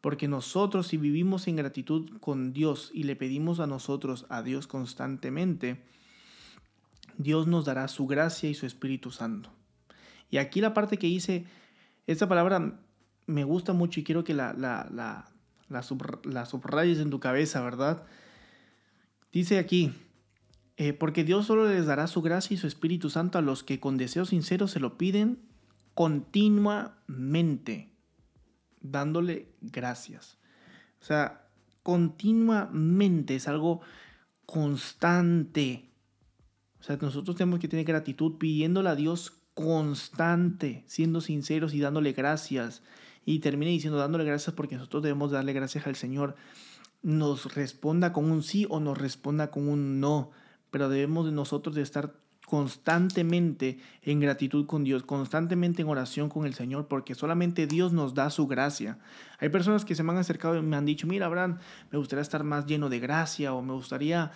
Porque 0.00 0.28
nosotros 0.28 0.86
si 0.86 0.96
vivimos 0.96 1.48
en 1.48 1.56
gratitud 1.56 2.18
con 2.20 2.52
Dios 2.52 2.90
y 2.94 3.02
le 3.02 3.16
pedimos 3.16 3.60
a 3.60 3.66
nosotros, 3.66 4.26
a 4.28 4.42
Dios 4.42 4.66
constantemente, 4.66 5.82
Dios 7.16 7.46
nos 7.48 7.64
dará 7.64 7.88
su 7.88 8.06
gracia 8.06 8.48
y 8.48 8.54
su 8.54 8.64
Espíritu 8.64 9.10
Santo. 9.10 9.50
Y 10.30 10.36
aquí 10.36 10.60
la 10.60 10.72
parte 10.72 10.98
que 10.98 11.08
dice, 11.08 11.46
esta 12.06 12.28
palabra 12.28 12.80
me 13.26 13.44
gusta 13.44 13.72
mucho 13.72 14.00
y 14.00 14.04
quiero 14.04 14.24
que 14.24 14.34
la, 14.34 14.52
la, 14.52 14.88
la, 14.92 15.28
la 15.68 16.46
subrayes 16.46 16.98
en 16.98 17.10
tu 17.10 17.18
cabeza, 17.18 17.60
¿verdad? 17.60 18.06
Dice 19.32 19.58
aquí, 19.58 19.92
eh, 20.80 20.92
porque 20.92 21.24
Dios 21.24 21.44
solo 21.44 21.68
les 21.68 21.86
dará 21.86 22.06
su 22.06 22.22
gracia 22.22 22.54
y 22.54 22.56
su 22.56 22.68
Espíritu 22.68 23.10
Santo 23.10 23.36
a 23.36 23.42
los 23.42 23.64
que 23.64 23.80
con 23.80 23.96
deseo 23.96 24.24
sincero 24.24 24.68
se 24.68 24.78
lo 24.78 24.96
piden 24.96 25.40
continuamente, 25.92 27.96
dándole 28.80 29.48
gracias. 29.60 30.38
O 31.00 31.04
sea, 31.04 31.48
continuamente 31.82 33.34
es 33.34 33.48
algo 33.48 33.80
constante. 34.46 35.90
O 36.78 36.84
sea, 36.84 36.96
nosotros 36.96 37.34
tenemos 37.34 37.58
que 37.58 37.66
tener 37.66 37.84
gratitud 37.84 38.38
pidiéndole 38.38 38.90
a 38.90 38.94
Dios 38.94 39.32
constante, 39.54 40.84
siendo 40.86 41.20
sinceros 41.20 41.74
y 41.74 41.80
dándole 41.80 42.12
gracias. 42.12 42.84
Y 43.24 43.40
termine 43.40 43.72
diciendo 43.72 43.98
dándole 43.98 44.22
gracias 44.22 44.54
porque 44.54 44.76
nosotros 44.76 45.02
debemos 45.02 45.32
darle 45.32 45.54
gracias 45.54 45.88
al 45.88 45.96
Señor. 45.96 46.36
Nos 47.02 47.52
responda 47.56 48.12
con 48.12 48.30
un 48.30 48.44
sí 48.44 48.64
o 48.70 48.78
nos 48.78 48.96
responda 48.96 49.50
con 49.50 49.68
un 49.68 49.98
no. 49.98 50.30
Pero 50.70 50.88
debemos 50.88 51.26
de 51.26 51.32
nosotros 51.32 51.74
de 51.74 51.82
estar 51.82 52.14
constantemente 52.48 53.78
en 54.02 54.20
gratitud 54.20 54.64
con 54.64 54.82
Dios, 54.82 55.02
constantemente 55.02 55.82
en 55.82 55.88
oración 55.88 56.30
con 56.30 56.46
el 56.46 56.54
Señor, 56.54 56.88
porque 56.88 57.14
solamente 57.14 57.66
Dios 57.66 57.92
nos 57.92 58.14
da 58.14 58.30
su 58.30 58.46
gracia. 58.46 58.98
Hay 59.38 59.50
personas 59.50 59.84
que 59.84 59.94
se 59.94 60.02
me 60.02 60.12
han 60.12 60.18
acercado 60.18 60.56
y 60.56 60.62
me 60.62 60.76
han 60.76 60.86
dicho, 60.86 61.06
mira, 61.06 61.26
Abraham, 61.26 61.58
me 61.90 61.98
gustaría 61.98 62.22
estar 62.22 62.44
más 62.44 62.64
lleno 62.64 62.88
de 62.88 63.00
gracia 63.00 63.52
o 63.52 63.60
me 63.60 63.74
gustaría 63.74 64.32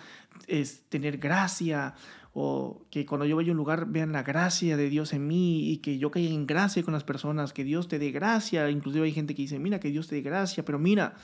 tener 0.89 1.17
gracia 1.17 1.95
o 2.33 2.85
que 2.91 3.05
cuando 3.07 3.25
yo 3.25 3.35
vaya 3.35 3.49
a 3.49 3.53
un 3.53 3.57
lugar 3.57 3.87
vean 3.87 4.11
la 4.11 4.21
gracia 4.21 4.77
de 4.77 4.89
Dios 4.89 5.13
en 5.13 5.27
mí 5.27 5.71
y 5.71 5.77
que 5.77 5.97
yo 5.97 6.11
caiga 6.11 6.33
en 6.33 6.45
gracia 6.45 6.83
con 6.83 6.93
las 6.93 7.03
personas, 7.03 7.51
que 7.51 7.63
Dios 7.63 7.87
te 7.87 7.97
dé 7.97 8.11
gracia. 8.11 8.69
Inclusive 8.69 9.05
hay 9.05 9.11
gente 9.11 9.33
que 9.33 9.41
dice, 9.41 9.57
mira, 9.57 9.79
que 9.79 9.89
Dios 9.89 10.07
te 10.07 10.15
dé 10.15 10.21
gracia, 10.21 10.63
pero 10.63 10.77
mira, 10.77 11.15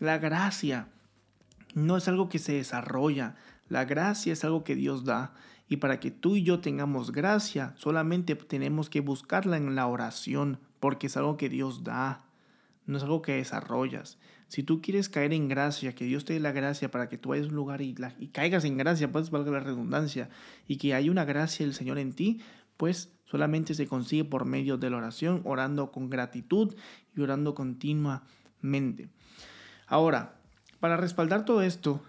la 0.00 0.18
gracia 0.18 0.88
no 1.74 1.96
es 1.96 2.08
algo 2.08 2.28
que 2.28 2.40
se 2.40 2.54
desarrolla, 2.54 3.36
la 3.68 3.84
gracia 3.84 4.32
es 4.32 4.44
algo 4.44 4.64
que 4.64 4.74
Dios 4.74 5.04
da 5.04 5.34
y 5.68 5.78
para 5.78 5.98
que 5.98 6.10
tú 6.10 6.36
y 6.36 6.42
yo 6.42 6.60
tengamos 6.60 7.12
gracia, 7.12 7.74
solamente 7.76 8.34
tenemos 8.34 8.90
que 8.90 9.00
buscarla 9.00 9.56
en 9.56 9.74
la 9.74 9.86
oración, 9.86 10.58
porque 10.78 11.06
es 11.06 11.16
algo 11.16 11.36
que 11.36 11.48
Dios 11.48 11.84
da, 11.84 12.26
no 12.86 12.98
es 12.98 13.02
algo 13.02 13.22
que 13.22 13.36
desarrollas. 13.36 14.18
Si 14.48 14.62
tú 14.62 14.82
quieres 14.82 15.08
caer 15.08 15.32
en 15.32 15.48
gracia, 15.48 15.94
que 15.94 16.04
Dios 16.04 16.24
te 16.24 16.34
dé 16.34 16.40
la 16.40 16.52
gracia 16.52 16.90
para 16.90 17.08
que 17.08 17.16
tú 17.16 17.30
vayas 17.30 17.46
a 17.46 17.48
un 17.48 17.56
lugar 17.56 17.80
y, 17.80 17.94
caigas 18.32 18.64
en 18.64 18.76
gracia, 18.76 19.10
pues 19.10 19.30
valga 19.30 19.50
la 19.50 19.60
redundancia, 19.60 20.28
y 20.68 20.76
que 20.76 20.94
hay 20.94 21.08
una 21.08 21.24
gracia 21.24 21.64
del 21.64 21.74
Señor 21.74 21.98
en 21.98 22.12
ti, 22.12 22.40
pues 22.76 23.10
solamente 23.24 23.74
se 23.74 23.86
consigue 23.86 24.24
por 24.24 24.44
medio 24.44 24.76
de 24.76 24.90
la 24.90 24.98
oración, 24.98 25.40
orando 25.44 25.90
con 25.90 26.10
gratitud 26.10 26.74
y 27.16 27.20
orando 27.22 27.54
continuamente. 27.54 29.08
Ahora, 29.86 30.36
para 30.78 30.98
respaldar 30.98 31.46
todo 31.46 31.62
esto, 31.62 32.02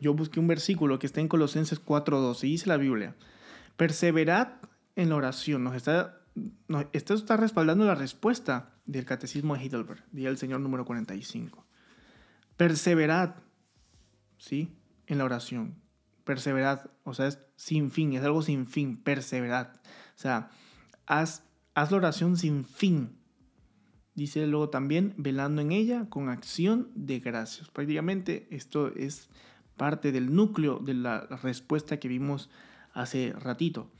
yo 0.00 0.14
busqué 0.14 0.40
un 0.40 0.46
versículo 0.46 0.98
que 0.98 1.06
está 1.06 1.20
en 1.20 1.28
Colosenses 1.28 1.84
4.12 1.84 2.44
y 2.44 2.50
dice 2.52 2.68
la 2.68 2.76
Biblia, 2.76 3.14
perseverad 3.76 4.48
en 4.94 5.10
la 5.10 5.16
oración. 5.16 5.64
Nos 5.64 5.74
está, 5.74 6.20
esto 6.92 7.14
está 7.14 7.36
respaldando 7.36 7.84
la 7.84 7.94
respuesta 7.94 8.74
del 8.86 9.04
Catecismo 9.04 9.54
de 9.54 9.62
Heidelberg, 9.62 10.04
día 10.12 10.28
el 10.28 10.38
Señor 10.38 10.60
número 10.60 10.84
45. 10.84 11.64
Perseverad, 12.56 13.36
¿sí? 14.38 14.72
En 15.06 15.18
la 15.18 15.24
oración. 15.24 15.74
Perseverad, 16.24 16.90
o 17.04 17.14
sea, 17.14 17.28
es 17.28 17.38
sin 17.56 17.90
fin, 17.90 18.14
es 18.14 18.24
algo 18.24 18.42
sin 18.42 18.66
fin, 18.66 18.96
perseverad. 18.96 19.68
O 19.76 20.18
sea, 20.18 20.50
haz, 21.06 21.44
haz 21.74 21.90
la 21.90 21.98
oración 21.98 22.36
sin 22.36 22.64
fin. 22.64 23.16
Dice 24.14 24.46
luego 24.46 24.70
también, 24.70 25.14
velando 25.18 25.60
en 25.60 25.72
ella 25.72 26.06
con 26.08 26.30
acción 26.30 26.90
de 26.94 27.20
gracias. 27.20 27.68
Prácticamente 27.68 28.48
esto 28.50 28.88
es 28.96 29.28
parte 29.76 30.12
del 30.12 30.34
núcleo 30.34 30.78
de 30.78 30.94
la 30.94 31.20
respuesta 31.42 31.98
que 31.98 32.08
vimos 32.08 32.50
hace 32.92 33.32
ratito. 33.32 33.90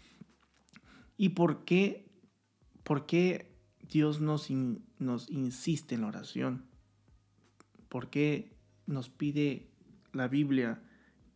¿Y 1.16 1.30
por 1.30 1.64
qué, 1.64 2.08
por 2.82 3.06
qué 3.06 3.54
Dios 3.88 4.20
nos, 4.20 4.50
nos 4.98 5.30
insiste 5.30 5.94
en 5.94 6.02
la 6.02 6.08
oración? 6.08 6.64
¿Por 7.88 8.10
qué 8.10 8.52
nos 8.86 9.08
pide 9.08 9.68
la 10.12 10.28
Biblia 10.28 10.82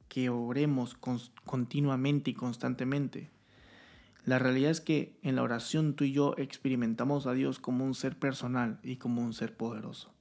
que 0.09 0.29
oremos 0.29 0.97
continuamente 1.45 2.31
y 2.31 2.35
constantemente? 2.35 3.31
La 4.25 4.39
realidad 4.39 4.71
es 4.71 4.81
que 4.81 5.19
en 5.23 5.37
la 5.37 5.43
oración 5.43 5.95
tú 5.95 6.05
y 6.05 6.13
yo 6.13 6.35
experimentamos 6.37 7.27
a 7.27 7.33
Dios 7.33 7.59
como 7.59 7.85
un 7.85 7.95
ser 7.95 8.19
personal 8.19 8.79
y 8.83 8.97
como 8.97 9.23
un 9.23 9.33
ser 9.33 9.57
poderoso. 9.57 10.13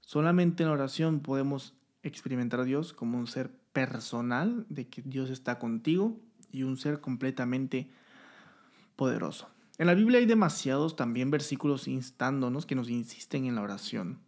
Solamente 0.00 0.62
en 0.62 0.68
la 0.68 0.74
oración 0.74 1.20
podemos 1.20 1.74
experimentar 2.04 2.60
a 2.60 2.64
Dios 2.64 2.92
como 2.92 3.18
un 3.18 3.26
ser 3.26 3.50
personal, 3.72 4.66
de 4.68 4.86
que 4.86 5.02
Dios 5.02 5.30
está 5.30 5.58
contigo 5.58 6.20
y 6.52 6.62
un 6.62 6.76
ser 6.76 7.00
completamente 7.00 7.90
poderoso. 8.94 9.48
En 9.78 9.88
la 9.88 9.94
Biblia 9.94 10.20
hay 10.20 10.26
demasiados 10.26 10.94
también 10.94 11.32
versículos 11.32 11.88
instándonos 11.88 12.64
que 12.64 12.76
nos 12.76 12.88
insisten 12.88 13.46
en 13.46 13.56
la 13.56 13.62
oración. 13.62 14.20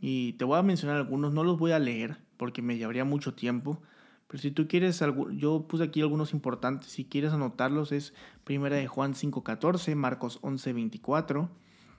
Y 0.00 0.34
te 0.34 0.44
voy 0.44 0.58
a 0.58 0.62
mencionar 0.62 0.96
algunos, 0.96 1.32
no 1.32 1.42
los 1.42 1.58
voy 1.58 1.72
a 1.72 1.78
leer 1.80 2.18
porque 2.36 2.62
me 2.62 2.76
llevaría 2.76 3.04
mucho 3.04 3.34
tiempo, 3.34 3.82
pero 4.32 4.40
si 4.40 4.50
tú 4.50 4.66
quieres, 4.66 5.04
yo 5.36 5.66
puse 5.68 5.84
aquí 5.84 6.00
algunos 6.00 6.32
importantes, 6.32 6.90
si 6.90 7.04
quieres 7.04 7.32
anotarlos 7.32 7.92
es 7.92 8.14
primera 8.44 8.76
de 8.76 8.86
Juan 8.86 9.12
5.14, 9.12 9.94
Marcos 9.94 10.40
11.24, 10.40 11.50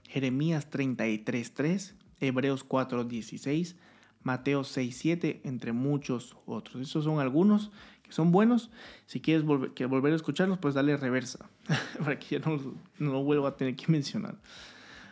Jeremías 0.08 0.68
33.3, 0.68 1.94
Hebreos 2.18 2.68
4.16, 2.68 3.76
Mateo 4.24 4.62
6.7, 4.62 5.40
entre 5.44 5.72
muchos 5.72 6.36
otros. 6.46 6.82
Esos 6.82 7.04
son 7.04 7.20
algunos 7.20 7.70
que 8.02 8.12
son 8.12 8.32
buenos. 8.32 8.70
Si 9.06 9.20
quieres 9.20 9.44
volver, 9.44 9.86
volver 9.86 10.12
a 10.12 10.16
escucharlos, 10.16 10.58
pues 10.58 10.74
dale 10.74 10.96
reversa, 10.96 11.48
para 11.98 12.18
que 12.18 12.38
ya 12.38 12.44
no, 12.44 12.56
no 12.98 13.12
lo 13.12 13.22
vuelva 13.22 13.50
a 13.50 13.56
tener 13.56 13.76
que 13.76 13.92
mencionar. 13.92 14.36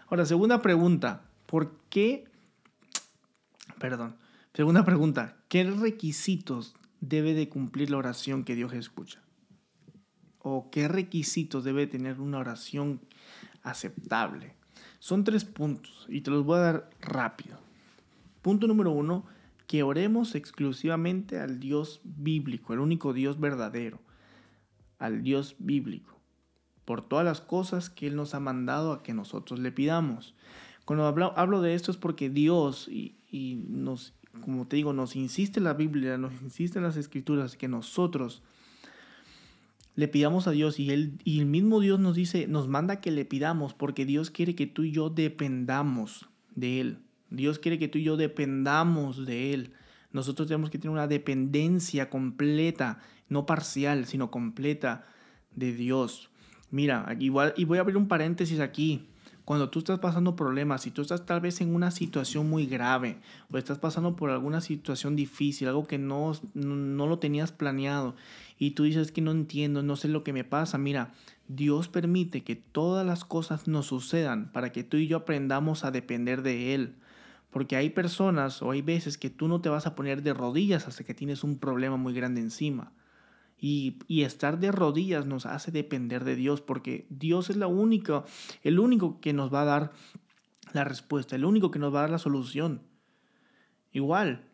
Ahora, 0.09 0.27
segunda 0.27 0.61
pregunta, 0.61 1.23
¿por 1.47 1.77
qué? 1.89 2.25
Perdón. 3.79 4.17
Segunda 4.55 4.85
pregunta, 4.85 5.39
¿qué 5.49 5.65
requisitos 5.65 6.75
debe 7.01 7.33
de 7.33 7.49
cumplir 7.49 7.91
la 7.91 7.97
oración 7.97 8.45
que 8.45 8.55
Dios 8.55 8.75
escucha? 8.75 9.23
¿O 10.41 10.71
qué 10.71 10.89
requisitos 10.89 11.65
debe 11.65 11.87
tener 11.87 12.21
una 12.21 12.39
oración 12.39 13.01
aceptable? 13.63 14.55
Son 14.99 15.25
tres 15.25 15.47
puntos 15.47 16.07
y 16.11 16.21
te 16.21 16.31
los 16.31 16.45
voy 16.45 16.59
a 16.59 16.63
dar 16.63 16.91
rápido. 17.01 17.59
Punto 18.43 18.67
número 18.67 18.91
uno, 18.91 19.25
que 19.67 19.83
oremos 19.83 20.35
exclusivamente 20.35 21.39
al 21.39 21.61
Dios 21.61 22.01
bíblico, 22.05 22.73
el 22.73 22.81
único 22.81 23.13
Dios 23.13 23.41
verdadero, 23.41 24.01
al 24.99 25.23
Dios 25.23 25.57
bíblico, 25.59 26.21
por 26.85 27.03
todas 27.07 27.25
las 27.25 27.41
cosas 27.41 27.89
que 27.89 28.09
Él 28.09 28.17
nos 28.17 28.35
ha 28.35 28.41
mandado 28.41 28.93
a 28.93 29.03
que 29.03 29.15
nosotros 29.15 29.61
le 29.61 29.73
pidamos. 29.73 30.35
Cuando 30.85 31.07
hablo, 31.07 31.63
de 31.63 31.75
esto 31.75 31.91
es 31.91 31.97
porque 31.97 32.29
Dios 32.29 32.89
y, 32.89 33.17
y, 33.31 33.65
nos, 33.69 34.15
como 34.41 34.67
te 34.67 34.77
digo, 34.77 34.93
nos 34.93 35.15
insiste 35.15 35.61
la 35.61 35.75
Biblia, 35.75 36.19
nos 36.19 36.33
insiste 36.43 36.79
en 36.79 36.85
las 36.85 36.97
escrituras 36.97 37.57
que 37.57 37.69
nosotros 37.69 38.43
le 39.95 40.09
pidamos 40.09 40.49
a 40.49 40.51
Dios 40.51 40.81
y, 40.81 40.91
él, 40.91 41.19
y 41.23 41.41
el 41.41 41.47
mismo 41.47 41.81
Dios 41.81 42.01
nos 42.01 42.17
dice, 42.17 42.47
nos 42.49 42.67
manda 42.67 43.01
que 43.01 43.11
le 43.11 43.25
pidamos 43.25 43.75
porque 43.75 44.05
Dios 44.05 44.31
quiere 44.31 44.55
que 44.55 44.67
tú 44.67 44.83
y 44.83 44.91
yo 44.91 45.11
dependamos 45.11 46.29
de 46.55 46.81
Él. 46.81 46.99
Dios 47.33 47.59
quiere 47.59 47.79
que 47.79 47.89
tú 47.89 47.99
y 47.99 48.05
yo 48.05 48.17
dependamos 48.17 49.27
de 49.27 49.55
Él. 49.55 49.73
Nosotros 50.13 50.49
tenemos 50.49 50.71
que 50.71 50.79
tener 50.79 50.93
una 50.93 51.07
dependencia 51.07 52.11
completa, 52.11 52.99
no 53.29 53.47
parcial, 53.47 54.07
sino 54.07 54.31
completa 54.31 55.07
de 55.55 55.73
Dios. 55.73 56.31
Mira, 56.71 57.17
igual, 57.19 57.55
y 57.57 57.65
voy 57.65 57.79
a 57.79 57.83
abrir 57.83 57.97
un 57.97 58.09
paréntesis 58.09 58.61
aquí. 58.61 59.09
Cuando 59.45 59.71
tú 59.71 59.81
estás 59.81 59.99
pasando 59.99 60.37
problemas, 60.37 60.83
si 60.83 60.93
tú 60.93 61.03
estás 61.03 61.27
tal 61.27 61.41
vez 61.41 61.61
en 61.61 61.75
una 61.75 61.91
situación 61.91 62.49
muy 62.49 62.67
grave 62.67 63.19
o 63.51 63.59
estás 63.59 63.79
pasando 63.79 64.15
por 64.15 64.31
alguna 64.31 64.61
situación 64.61 65.17
difícil, 65.17 65.67
algo 65.67 65.87
que 65.87 65.99
no, 65.99 66.33
no 66.55 67.07
lo 67.09 67.19
tenías 67.19 67.51
planeado 67.51 68.15
y 68.57 68.71
tú 68.71 68.85
dices 68.85 69.11
que 69.11 69.21
no 69.21 69.33
entiendo, 69.33 69.83
no 69.83 69.97
sé 69.97 70.07
lo 70.07 70.23
que 70.23 70.33
me 70.33 70.45
pasa, 70.45 70.79
mira, 70.79 71.13
Dios 71.49 71.89
permite 71.89 72.45
que 72.45 72.55
todas 72.55 73.05
las 73.05 73.25
cosas 73.25 73.67
nos 73.67 73.87
sucedan 73.87 74.53
para 74.53 74.71
que 74.71 74.85
tú 74.85 74.99
y 74.99 75.09
yo 75.09 75.17
aprendamos 75.17 75.85
a 75.85 75.91
depender 75.91 76.43
de 76.43 76.75
Él. 76.75 76.95
Porque 77.53 77.77
hay 77.77 77.91
personas 77.91 78.63
o 78.63 78.73
hay 78.73 78.83
veces 78.83 79.17
que 79.17 79.31
tú 79.31 79.47
no 79.47 79.61
te 79.61 79.69
vas 79.69 79.87
a 79.87 79.95
poner 79.95 80.23
de 80.23 80.35
rodillas 80.35 80.89
hasta 80.89 81.05
que 81.05 81.15
tienes 81.15 81.45
un 81.45 81.59
problema 81.59 81.97
muy 81.97 82.15
grande 82.15 82.41
encima. 82.41 82.93
Y, 83.65 83.99
estar 84.09 84.59
de 84.59 84.73
rodillas 84.73 85.27
nos 85.27 85.47
hace 85.47 85.71
depender 85.71 86.25
de 86.25 86.35
Dios 86.35 86.61
porque 86.61 87.07
Dios 87.11 87.49
es 87.49 87.57
la 87.57 87.69
única, 87.69 88.25
el 88.65 88.81
único 88.81 89.21
que 89.21 89.33
nos 89.33 89.55
va 89.55 89.63
a 89.63 89.67
dar 89.67 89.93
la 90.73 90.83
respuesta, 90.83 91.37
el 91.37 91.45
único 91.45 91.71
que 91.71 91.79
nos 91.79 91.95
va 91.95 92.01
a 92.01 92.03
dar 92.03 92.11
la 92.11 92.19
solución. 92.19 92.83
Igual, 93.93 94.49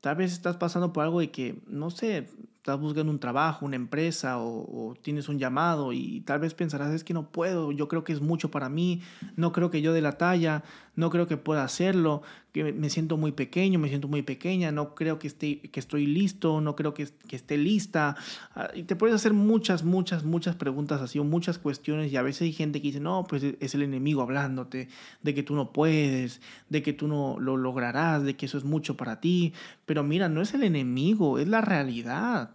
tal 0.00 0.16
vez 0.16 0.32
estás 0.32 0.56
pasando 0.56 0.94
por 0.94 1.04
algo 1.04 1.20
de 1.20 1.30
que, 1.30 1.60
no 1.66 1.90
sé, 1.90 2.30
estás 2.66 2.80
buscando 2.80 3.12
un 3.12 3.20
trabajo, 3.20 3.64
una 3.64 3.76
empresa 3.76 4.38
o, 4.40 4.96
tienes 5.00 5.28
un 5.28 5.38
llamado 5.38 5.92
y 5.92 6.22
tal 6.22 6.40
vez 6.40 6.52
pensarás, 6.52 6.92
es 6.92 7.04
que 7.04 7.14
no 7.14 7.30
puedo, 7.30 7.70
yo 7.70 7.86
creo 7.86 8.02
que 8.02 8.12
es 8.12 8.20
mucho 8.20 8.50
para 8.50 8.68
mí, 8.68 9.02
no 9.36 9.52
creo 9.52 9.70
que 9.70 9.82
yo 9.82 9.92
de 9.92 10.00
la 10.00 10.18
talla, 10.18 10.64
no 10.96 11.10
creo 11.10 11.28
que 11.28 11.36
pueda 11.36 11.62
hacerlo, 11.62 12.22
que 12.52 12.72
me 12.72 12.88
siento 12.90 13.18
muy 13.18 13.32
pequeño, 13.32 13.78
me 13.78 13.88
siento 13.88 14.08
muy 14.08 14.22
pequeña, 14.22 14.72
no 14.72 14.94
creo 14.94 15.18
que, 15.18 15.26
esté, 15.26 15.60
que 15.60 15.78
estoy 15.78 16.06
listo, 16.06 16.60
no 16.62 16.74
creo 16.74 16.94
que, 16.94 17.06
que 17.28 17.36
esté 17.36 17.58
lista. 17.58 18.16
Ah, 18.54 18.70
y 18.74 18.84
te 18.84 18.96
puedes 18.96 19.14
hacer 19.14 19.34
muchas, 19.34 19.84
muchas, 19.84 20.24
muchas 20.24 20.56
preguntas 20.56 21.02
así 21.02 21.18
o 21.18 21.24
muchas 21.24 21.58
cuestiones 21.58 22.10
y 22.10 22.16
a 22.16 22.22
veces 22.22 22.42
hay 22.42 22.52
gente 22.52 22.80
que 22.80 22.88
dice, 22.88 23.00
no, 23.00 23.24
pues 23.28 23.44
es 23.60 23.74
el 23.74 23.82
enemigo 23.82 24.22
hablándote 24.22 24.88
de 25.22 25.34
que 25.34 25.42
tú 25.42 25.54
no 25.54 25.70
puedes, 25.70 26.40
de 26.70 26.82
que 26.82 26.94
tú 26.94 27.08
no 27.08 27.36
lo 27.38 27.58
lograrás, 27.58 28.22
de 28.24 28.36
que 28.36 28.46
eso 28.46 28.56
es 28.56 28.64
mucho 28.64 28.96
para 28.96 29.20
ti. 29.20 29.52
Pero 29.84 30.02
mira, 30.02 30.30
no 30.30 30.40
es 30.40 30.54
el 30.54 30.64
enemigo, 30.64 31.38
es 31.38 31.46
la 31.46 31.60
realidad. 31.60 32.50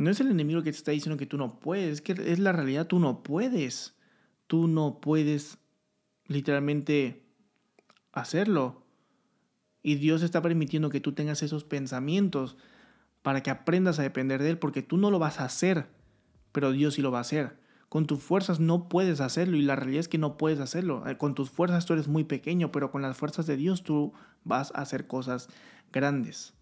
No 0.00 0.08
es 0.08 0.18
el 0.18 0.30
enemigo 0.30 0.62
que 0.62 0.72
te 0.72 0.78
está 0.78 0.92
diciendo 0.92 1.18
que 1.18 1.26
tú 1.26 1.36
no 1.36 1.60
puedes, 1.60 1.92
es 1.92 2.00
que 2.00 2.12
es 2.12 2.38
la 2.38 2.52
realidad, 2.52 2.86
tú 2.86 2.98
no 2.98 3.22
puedes. 3.22 3.98
Tú 4.46 4.66
no 4.66 4.98
puedes 4.98 5.58
literalmente 6.26 7.26
hacerlo. 8.10 8.86
Y 9.82 9.96
Dios 9.96 10.22
está 10.22 10.40
permitiendo 10.40 10.88
que 10.88 11.00
tú 11.00 11.12
tengas 11.12 11.42
esos 11.42 11.64
pensamientos 11.64 12.56
para 13.20 13.42
que 13.42 13.50
aprendas 13.50 13.98
a 13.98 14.02
depender 14.02 14.42
de 14.42 14.48
Él, 14.48 14.58
porque 14.58 14.80
tú 14.80 14.96
no 14.96 15.10
lo 15.10 15.18
vas 15.18 15.38
a 15.38 15.44
hacer, 15.44 15.90
pero 16.50 16.72
Dios 16.72 16.94
sí 16.94 17.02
lo 17.02 17.10
va 17.10 17.18
a 17.18 17.20
hacer. 17.20 17.60
Con 17.90 18.06
tus 18.06 18.22
fuerzas 18.22 18.58
no 18.58 18.88
puedes 18.88 19.20
hacerlo 19.20 19.58
y 19.58 19.62
la 19.62 19.76
realidad 19.76 20.00
es 20.00 20.08
que 20.08 20.16
no 20.16 20.38
puedes 20.38 20.60
hacerlo. 20.60 21.06
Eh, 21.06 21.18
con 21.18 21.34
tus 21.34 21.50
fuerzas 21.50 21.84
tú 21.84 21.92
eres 21.92 22.08
muy 22.08 22.24
pequeño, 22.24 22.72
pero 22.72 22.90
con 22.90 23.02
las 23.02 23.18
fuerzas 23.18 23.46
de 23.46 23.58
Dios 23.58 23.82
tú 23.82 24.14
vas 24.44 24.72
a 24.74 24.80
hacer 24.80 25.06
cosas 25.06 25.50
grandes. 25.92 26.54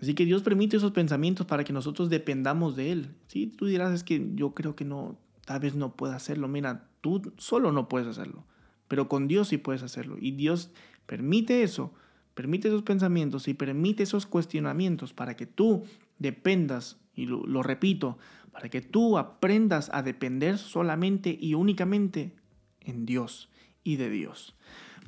Así 0.00 0.14
que 0.14 0.24
Dios 0.24 0.42
permite 0.42 0.76
esos 0.76 0.92
pensamientos 0.92 1.46
para 1.46 1.64
que 1.64 1.72
nosotros 1.72 2.10
dependamos 2.10 2.76
de 2.76 2.92
Él. 2.92 3.14
Si 3.28 3.46
tú 3.46 3.66
dirás, 3.66 3.92
es 3.92 4.04
que 4.04 4.30
yo 4.34 4.54
creo 4.54 4.74
que 4.74 4.84
no, 4.84 5.16
tal 5.44 5.60
vez 5.60 5.74
no 5.74 5.94
pueda 5.94 6.16
hacerlo. 6.16 6.48
Mira, 6.48 6.88
tú 7.00 7.32
solo 7.36 7.72
no 7.72 7.88
puedes 7.88 8.08
hacerlo, 8.08 8.44
pero 8.88 9.08
con 9.08 9.28
Dios 9.28 9.48
sí 9.48 9.58
puedes 9.58 9.82
hacerlo. 9.82 10.16
Y 10.20 10.32
Dios 10.32 10.70
permite 11.06 11.62
eso, 11.62 11.92
permite 12.34 12.68
esos 12.68 12.82
pensamientos 12.82 13.48
y 13.48 13.54
permite 13.54 14.02
esos 14.02 14.26
cuestionamientos 14.26 15.12
para 15.12 15.36
que 15.36 15.46
tú 15.46 15.84
dependas, 16.18 16.98
y 17.14 17.26
lo, 17.26 17.62
repito, 17.62 18.18
para 18.52 18.68
que 18.68 18.80
tú 18.80 19.18
aprendas 19.18 19.90
a 19.92 20.02
depender 20.02 20.58
solamente 20.58 21.36
y 21.40 21.54
únicamente 21.54 22.34
en 22.80 23.06
Dios 23.06 23.48
y 23.84 23.96
de 23.96 24.10
Dios. 24.10 24.54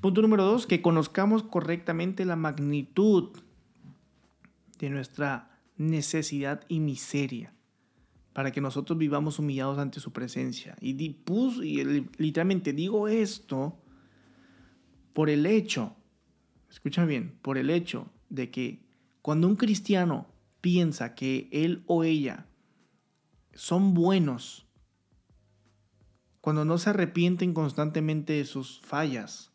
Punto 0.00 0.22
número 0.22 0.44
dos, 0.44 0.66
que 0.66 0.82
conozcamos 0.82 1.42
correctamente 1.42 2.24
la 2.24 2.36
magnitud 2.36 3.30
de 4.78 4.90
nuestra 4.90 5.60
necesidad 5.76 6.64
y 6.68 6.80
miseria 6.80 7.52
para 8.36 8.52
que 8.52 8.60
nosotros 8.60 8.98
vivamos 8.98 9.38
humillados 9.38 9.78
ante 9.78 9.98
su 9.98 10.12
presencia. 10.12 10.76
Y, 10.80 10.90
y 10.90 11.84
literalmente 12.18 12.74
digo 12.74 13.08
esto 13.08 13.78
por 15.14 15.30
el 15.30 15.46
hecho, 15.46 15.96
escucha 16.70 17.06
bien, 17.06 17.38
por 17.40 17.56
el 17.56 17.70
hecho 17.70 18.10
de 18.28 18.50
que 18.50 18.84
cuando 19.22 19.48
un 19.48 19.56
cristiano 19.56 20.26
piensa 20.60 21.14
que 21.14 21.48
él 21.50 21.82
o 21.86 22.04
ella 22.04 22.46
son 23.54 23.94
buenos, 23.94 24.66
cuando 26.42 26.66
no 26.66 26.76
se 26.76 26.90
arrepienten 26.90 27.54
constantemente 27.54 28.34
de 28.34 28.44
sus 28.44 28.80
fallas, 28.82 29.50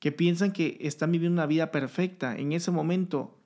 que 0.00 0.10
piensan 0.10 0.52
que 0.52 0.78
están 0.80 1.12
viviendo 1.12 1.34
una 1.34 1.46
vida 1.46 1.70
perfecta, 1.70 2.36
en 2.36 2.52
ese 2.52 2.72
momento 2.72 3.37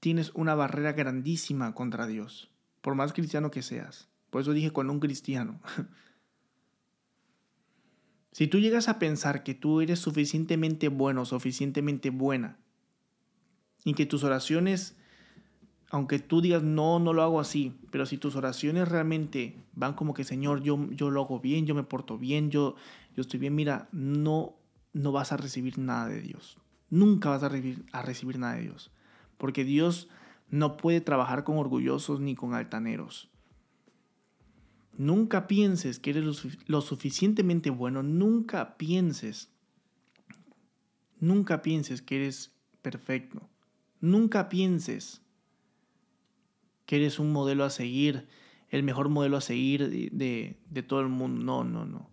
tienes 0.00 0.32
una 0.34 0.54
barrera 0.54 0.92
grandísima 0.92 1.74
contra 1.74 2.06
Dios, 2.06 2.50
por 2.80 2.94
más 2.94 3.12
cristiano 3.12 3.50
que 3.50 3.62
seas. 3.62 4.08
Por 4.30 4.42
eso 4.42 4.52
dije 4.52 4.72
con 4.72 4.90
un 4.90 5.00
cristiano. 5.00 5.60
Si 8.32 8.46
tú 8.46 8.60
llegas 8.60 8.88
a 8.88 9.00
pensar 9.00 9.42
que 9.42 9.54
tú 9.54 9.80
eres 9.80 9.98
suficientemente 9.98 10.88
bueno, 10.88 11.24
suficientemente 11.24 12.10
buena, 12.10 12.58
y 13.84 13.94
que 13.94 14.06
tus 14.06 14.24
oraciones, 14.24 14.96
aunque 15.90 16.18
tú 16.18 16.40
digas, 16.40 16.62
no, 16.62 16.98
no 16.98 17.12
lo 17.12 17.22
hago 17.22 17.40
así, 17.40 17.74
pero 17.90 18.06
si 18.06 18.18
tus 18.18 18.36
oraciones 18.36 18.88
realmente 18.88 19.56
van 19.72 19.94
como 19.94 20.14
que, 20.14 20.24
Señor, 20.24 20.62
yo, 20.62 20.88
yo 20.90 21.10
lo 21.10 21.22
hago 21.22 21.40
bien, 21.40 21.66
yo 21.66 21.74
me 21.74 21.82
porto 21.82 22.18
bien, 22.18 22.50
yo, 22.50 22.76
yo 23.16 23.22
estoy 23.22 23.40
bien, 23.40 23.54
mira, 23.54 23.88
no, 23.92 24.54
no 24.92 25.12
vas 25.12 25.32
a 25.32 25.36
recibir 25.36 25.78
nada 25.78 26.08
de 26.08 26.20
Dios. 26.20 26.58
Nunca 26.88 27.30
vas 27.30 27.42
a 27.42 27.48
recibir, 27.48 27.84
a 27.92 28.02
recibir 28.02 28.38
nada 28.38 28.54
de 28.54 28.62
Dios. 28.62 28.92
Porque 29.40 29.64
Dios 29.64 30.08
no 30.50 30.76
puede 30.76 31.00
trabajar 31.00 31.44
con 31.44 31.56
orgullosos 31.56 32.20
ni 32.20 32.34
con 32.34 32.54
altaneros. 32.54 33.30
Nunca 34.98 35.46
pienses 35.46 35.98
que 35.98 36.10
eres 36.10 36.44
lo, 36.66 36.80
suficientemente 36.82 37.70
bueno, 37.70 38.02
nunca 38.02 38.76
pienses, 38.76 39.50
nunca 41.18 41.62
pienses 41.62 42.02
que 42.02 42.16
eres 42.16 42.52
perfecto, 42.82 43.48
nunca 44.00 44.50
pienses 44.50 45.22
que 46.84 46.96
eres 46.96 47.18
un 47.18 47.32
modelo 47.32 47.64
a 47.64 47.70
seguir, 47.70 48.28
el 48.68 48.82
mejor 48.82 49.08
modelo 49.08 49.38
a 49.38 49.40
seguir 49.40 49.88
de, 49.88 50.58
de, 50.68 50.82
todo 50.82 51.00
el 51.00 51.08
mundo. 51.08 51.42
No, 51.42 51.64
no, 51.64 51.86
no. 51.86 52.10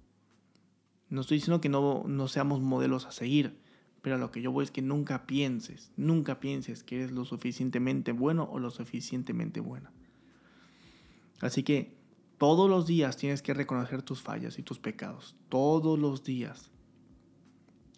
No 1.09 1.21
estoy 1.21 1.37
diciendo 1.37 1.59
que 1.59 1.69
no, 1.69 2.05
no 2.07 2.27
seamos 2.29 2.61
modelos 2.61 3.05
a 3.05 3.11
seguir, 3.11 3.59
pero 4.01 4.17
lo 4.17 4.31
que 4.31 4.41
yo 4.41 4.51
voy 4.51 4.63
es 4.63 4.71
que 4.71 4.81
nunca 4.81 5.25
pienses, 5.25 5.91
nunca 5.97 6.39
pienses 6.39 6.83
que 6.83 6.97
eres 6.97 7.11
lo 7.11 7.25
suficientemente 7.25 8.11
bueno 8.11 8.47
o 8.51 8.59
lo 8.59 8.69
suficientemente 8.71 9.59
buena. 9.59 9.91
Así 11.41 11.63
que 11.63 11.97
todos 12.37 12.69
los 12.69 12.85
días 12.85 13.17
tienes 13.17 13.41
que 13.41 13.53
reconocer 13.53 14.01
tus 14.01 14.21
fallas 14.21 14.59
y 14.59 14.63
tus 14.63 14.79
pecados. 14.79 15.35
Todos 15.49 15.97
los 15.97 16.23
días. 16.23 16.71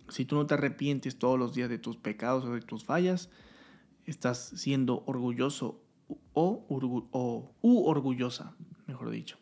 Si 0.08 0.26
tú 0.26 0.36
no 0.36 0.46
te 0.46 0.56
arrepientes 0.56 1.20
todos 1.20 1.38
los 1.38 1.54
días 1.54 1.70
de 1.70 1.78
tus 1.78 1.98
pecados 1.98 2.46
o 2.46 2.54
de 2.54 2.62
tus 2.62 2.84
fallas, 2.84 3.30
estás 4.06 4.52
siendo 4.56 5.04
orgulloso 5.06 5.84
o, 6.34 6.66
u 7.62 7.84
orgullosa, 7.86 8.56
mejor 8.88 9.10
dicho. 9.12 9.38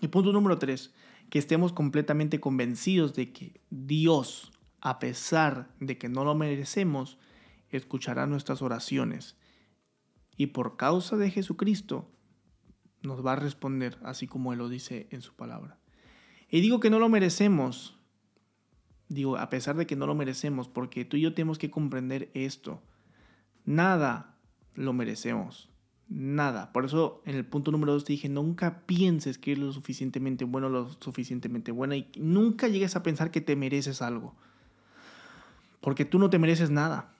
Y 0.00 0.08
punto 0.08 0.32
número 0.32 0.58
tres, 0.58 0.92
que 1.30 1.38
estemos 1.38 1.72
completamente 1.72 2.40
convencidos 2.40 3.14
de 3.14 3.32
que 3.32 3.60
Dios, 3.70 4.52
a 4.80 4.98
pesar 4.98 5.74
de 5.80 5.98
que 5.98 6.08
no 6.08 6.24
lo 6.24 6.34
merecemos, 6.34 7.18
escuchará 7.70 8.26
nuestras 8.26 8.62
oraciones. 8.62 9.36
Y 10.36 10.48
por 10.48 10.76
causa 10.76 11.16
de 11.16 11.30
Jesucristo, 11.30 12.10
nos 13.02 13.24
va 13.24 13.32
a 13.32 13.36
responder 13.36 13.98
así 14.02 14.26
como 14.26 14.52
Él 14.52 14.58
lo 14.58 14.68
dice 14.68 15.08
en 15.10 15.22
su 15.22 15.34
palabra. 15.34 15.78
Y 16.50 16.60
digo 16.60 16.80
que 16.80 16.90
no 16.90 16.98
lo 16.98 17.08
merecemos, 17.08 17.98
digo, 19.08 19.36
a 19.36 19.50
pesar 19.50 19.76
de 19.76 19.86
que 19.86 19.96
no 19.96 20.06
lo 20.06 20.14
merecemos, 20.14 20.68
porque 20.68 21.04
tú 21.04 21.16
y 21.16 21.22
yo 21.22 21.34
tenemos 21.34 21.58
que 21.58 21.70
comprender 21.70 22.30
esto. 22.34 22.82
Nada 23.64 24.38
lo 24.74 24.92
merecemos. 24.92 25.68
Nada. 26.08 26.72
Por 26.72 26.86
eso 26.86 27.22
en 27.26 27.36
el 27.36 27.44
punto 27.44 27.70
número 27.70 27.92
dos 27.92 28.04
te 28.04 28.14
dije, 28.14 28.30
nunca 28.30 28.86
pienses 28.86 29.36
que 29.36 29.52
eres 29.52 29.64
lo 29.64 29.72
suficientemente 29.72 30.44
bueno, 30.44 30.70
lo 30.70 30.90
suficientemente 31.00 31.70
buena 31.70 31.96
y 31.96 32.10
nunca 32.16 32.66
llegues 32.66 32.96
a 32.96 33.02
pensar 33.02 33.30
que 33.30 33.42
te 33.42 33.56
mereces 33.56 34.00
algo. 34.00 34.34
Porque 35.80 36.04
tú 36.04 36.18
no 36.18 36.30
te 36.30 36.38
mereces 36.38 36.70
nada. 36.70 37.14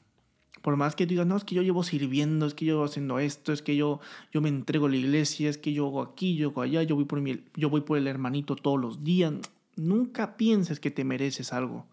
Por 0.62 0.76
más 0.76 0.96
que 0.96 1.06
digas, 1.06 1.26
no, 1.26 1.36
es 1.36 1.44
que 1.44 1.54
yo 1.54 1.62
llevo 1.62 1.82
sirviendo, 1.82 2.46
es 2.46 2.54
que 2.54 2.64
yo 2.64 2.82
haciendo 2.82 3.18
esto, 3.18 3.52
es 3.52 3.62
que 3.62 3.76
yo, 3.76 4.00
yo 4.32 4.40
me 4.40 4.48
entrego 4.48 4.86
a 4.86 4.90
la 4.90 4.96
iglesia, 4.96 5.48
es 5.48 5.58
que 5.58 5.72
yo 5.72 5.86
hago 5.86 6.02
aquí, 6.02 6.36
yo 6.36 6.48
hago 6.48 6.62
allá, 6.62 6.82
yo 6.82 6.96
voy, 6.96 7.04
por 7.04 7.20
mi, 7.20 7.44
yo 7.54 7.70
voy 7.70 7.82
por 7.82 7.96
el 7.96 8.06
hermanito 8.06 8.56
todos 8.56 8.80
los 8.80 9.04
días. 9.04 9.34
Nunca 9.76 10.36
pienses 10.36 10.80
que 10.80 10.90
te 10.90 11.04
mereces 11.04 11.52
algo 11.52 11.86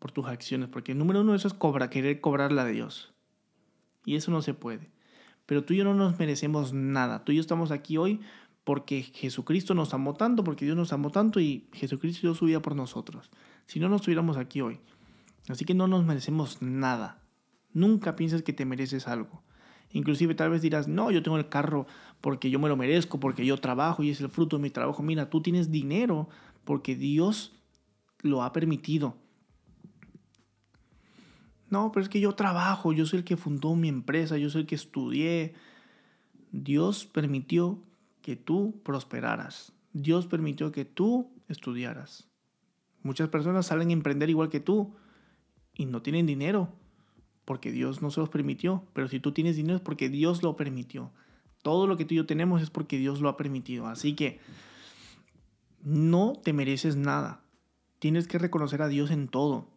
por 0.00 0.10
tus 0.10 0.26
acciones, 0.26 0.68
porque 0.68 0.92
el 0.92 0.98
número 0.98 1.20
uno 1.20 1.34
eso 1.34 1.46
es 1.48 1.54
cobra, 1.54 1.88
querer 1.88 2.20
cobrarla 2.20 2.64
de 2.64 2.72
Dios. 2.72 3.12
Y 4.04 4.16
eso 4.16 4.30
no 4.30 4.42
se 4.42 4.54
puede. 4.54 4.90
Pero 5.46 5.64
tú 5.64 5.74
y 5.74 5.78
yo 5.78 5.84
no 5.84 5.94
nos 5.94 6.18
merecemos 6.18 6.72
nada. 6.72 7.24
Tú 7.24 7.32
y 7.32 7.36
yo 7.36 7.40
estamos 7.40 7.70
aquí 7.70 7.96
hoy 7.96 8.20
porque 8.64 9.02
Jesucristo 9.02 9.74
nos 9.74 9.94
amó 9.94 10.14
tanto, 10.14 10.42
porque 10.42 10.64
Dios 10.64 10.76
nos 10.76 10.92
amó 10.92 11.10
tanto 11.10 11.38
y 11.38 11.68
Jesucristo 11.72 12.26
dio 12.26 12.34
su 12.34 12.46
vida 12.46 12.60
por 12.60 12.74
nosotros. 12.74 13.30
Si 13.66 13.78
no, 13.78 13.88
no 13.88 13.96
estuviéramos 13.96 14.36
aquí 14.36 14.60
hoy. 14.60 14.80
Así 15.48 15.64
que 15.64 15.74
no 15.74 15.86
nos 15.86 16.04
merecemos 16.04 16.60
nada. 16.60 17.22
Nunca 17.72 18.16
pienses 18.16 18.42
que 18.42 18.52
te 18.52 18.64
mereces 18.64 19.06
algo. 19.06 19.42
Inclusive 19.92 20.34
tal 20.34 20.50
vez 20.50 20.62
dirás, 20.62 20.88
no, 20.88 21.10
yo 21.10 21.22
tengo 21.22 21.36
el 21.36 21.48
carro 21.48 21.86
porque 22.20 22.50
yo 22.50 22.58
me 22.58 22.68
lo 22.68 22.76
merezco, 22.76 23.20
porque 23.20 23.46
yo 23.46 23.56
trabajo 23.58 24.02
y 24.02 24.10
es 24.10 24.20
el 24.20 24.28
fruto 24.28 24.56
de 24.56 24.62
mi 24.62 24.70
trabajo. 24.70 25.02
Mira, 25.02 25.30
tú 25.30 25.42
tienes 25.42 25.70
dinero 25.70 26.28
porque 26.64 26.96
Dios 26.96 27.56
lo 28.22 28.42
ha 28.42 28.52
permitido. 28.52 29.16
No, 31.70 31.92
pero 31.92 32.02
es 32.02 32.08
que 32.08 32.20
yo 32.20 32.34
trabajo, 32.34 32.92
yo 32.92 33.06
soy 33.06 33.20
el 33.20 33.24
que 33.24 33.36
fundó 33.36 33.74
mi 33.74 33.88
empresa, 33.88 34.38
yo 34.38 34.50
soy 34.50 34.62
el 34.62 34.66
que 34.66 34.74
estudié. 34.74 35.54
Dios 36.52 37.06
permitió 37.06 37.82
que 38.22 38.36
tú 38.36 38.80
prosperaras. 38.84 39.72
Dios 39.92 40.26
permitió 40.26 40.72
que 40.72 40.84
tú 40.84 41.30
estudiaras. 41.48 42.28
Muchas 43.02 43.28
personas 43.28 43.66
salen 43.66 43.90
a 43.90 43.92
emprender 43.92 44.30
igual 44.30 44.48
que 44.48 44.60
tú 44.60 44.94
y 45.76 45.86
no 45.86 46.02
tienen 46.02 46.26
dinero 46.26 46.70
porque 47.44 47.70
Dios 47.70 48.02
no 48.02 48.10
se 48.10 48.20
los 48.20 48.28
permitió, 48.28 48.84
pero 48.92 49.08
si 49.08 49.20
tú 49.20 49.32
tienes 49.32 49.56
dinero 49.56 49.76
es 49.76 49.82
porque 49.82 50.08
Dios 50.08 50.42
lo 50.42 50.56
permitió. 50.56 51.12
Todo 51.62 51.86
lo 51.86 51.96
que 51.96 52.04
tú 52.04 52.14
y 52.14 52.16
yo 52.18 52.26
tenemos 52.26 52.60
es 52.62 52.70
porque 52.70 52.98
Dios 52.98 53.20
lo 53.20 53.28
ha 53.28 53.36
permitido. 53.36 53.86
Así 53.86 54.14
que 54.14 54.40
no 55.82 56.32
te 56.42 56.52
mereces 56.52 56.96
nada. 56.96 57.40
Tienes 57.98 58.26
que 58.26 58.38
reconocer 58.38 58.82
a 58.82 58.88
Dios 58.88 59.10
en 59.10 59.28
todo. 59.28 59.68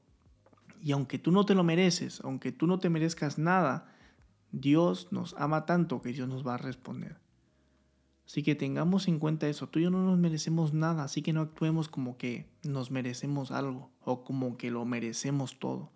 Y 0.82 0.92
aunque 0.94 1.20
tú 1.20 1.32
no 1.32 1.46
te 1.46 1.56
lo 1.56 1.64
mereces, 1.64 2.22
aunque 2.24 2.52
tú 2.52 2.66
no 2.66 2.80
te 2.80 2.90
merezcas 2.90 3.38
nada, 3.38 3.94
Dios 4.52 5.10
nos 5.12 5.36
ama 5.38 5.66
tanto 5.66 6.02
que 6.02 6.14
Dios 6.14 6.28
nos 6.28 6.46
va 6.46 6.56
a 6.56 6.58
responder. 6.58 7.18
Así 8.30 8.44
que 8.44 8.54
tengamos 8.54 9.08
en 9.08 9.18
cuenta 9.18 9.48
eso. 9.48 9.68
Tú 9.70 9.80
y 9.80 9.84
yo 9.84 9.90
no 9.90 10.06
nos 10.06 10.20
merecemos 10.20 10.72
nada, 10.72 11.04
así 11.04 11.24
que 11.24 11.34
no 11.34 11.42
actuemos 11.42 11.90
como 11.90 12.16
que 12.16 12.46
nos 12.62 12.92
merecemos 12.92 13.50
algo 13.50 13.90
o 14.04 14.24
como 14.24 14.56
que 14.56 14.70
lo 14.70 14.86
merecemos 14.86 15.58
todo. 15.58 15.90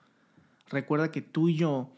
Recuerda 0.67 1.12
que 1.12 1.22
tú 1.22 1.50
y 1.50 1.58
yo 1.58 1.91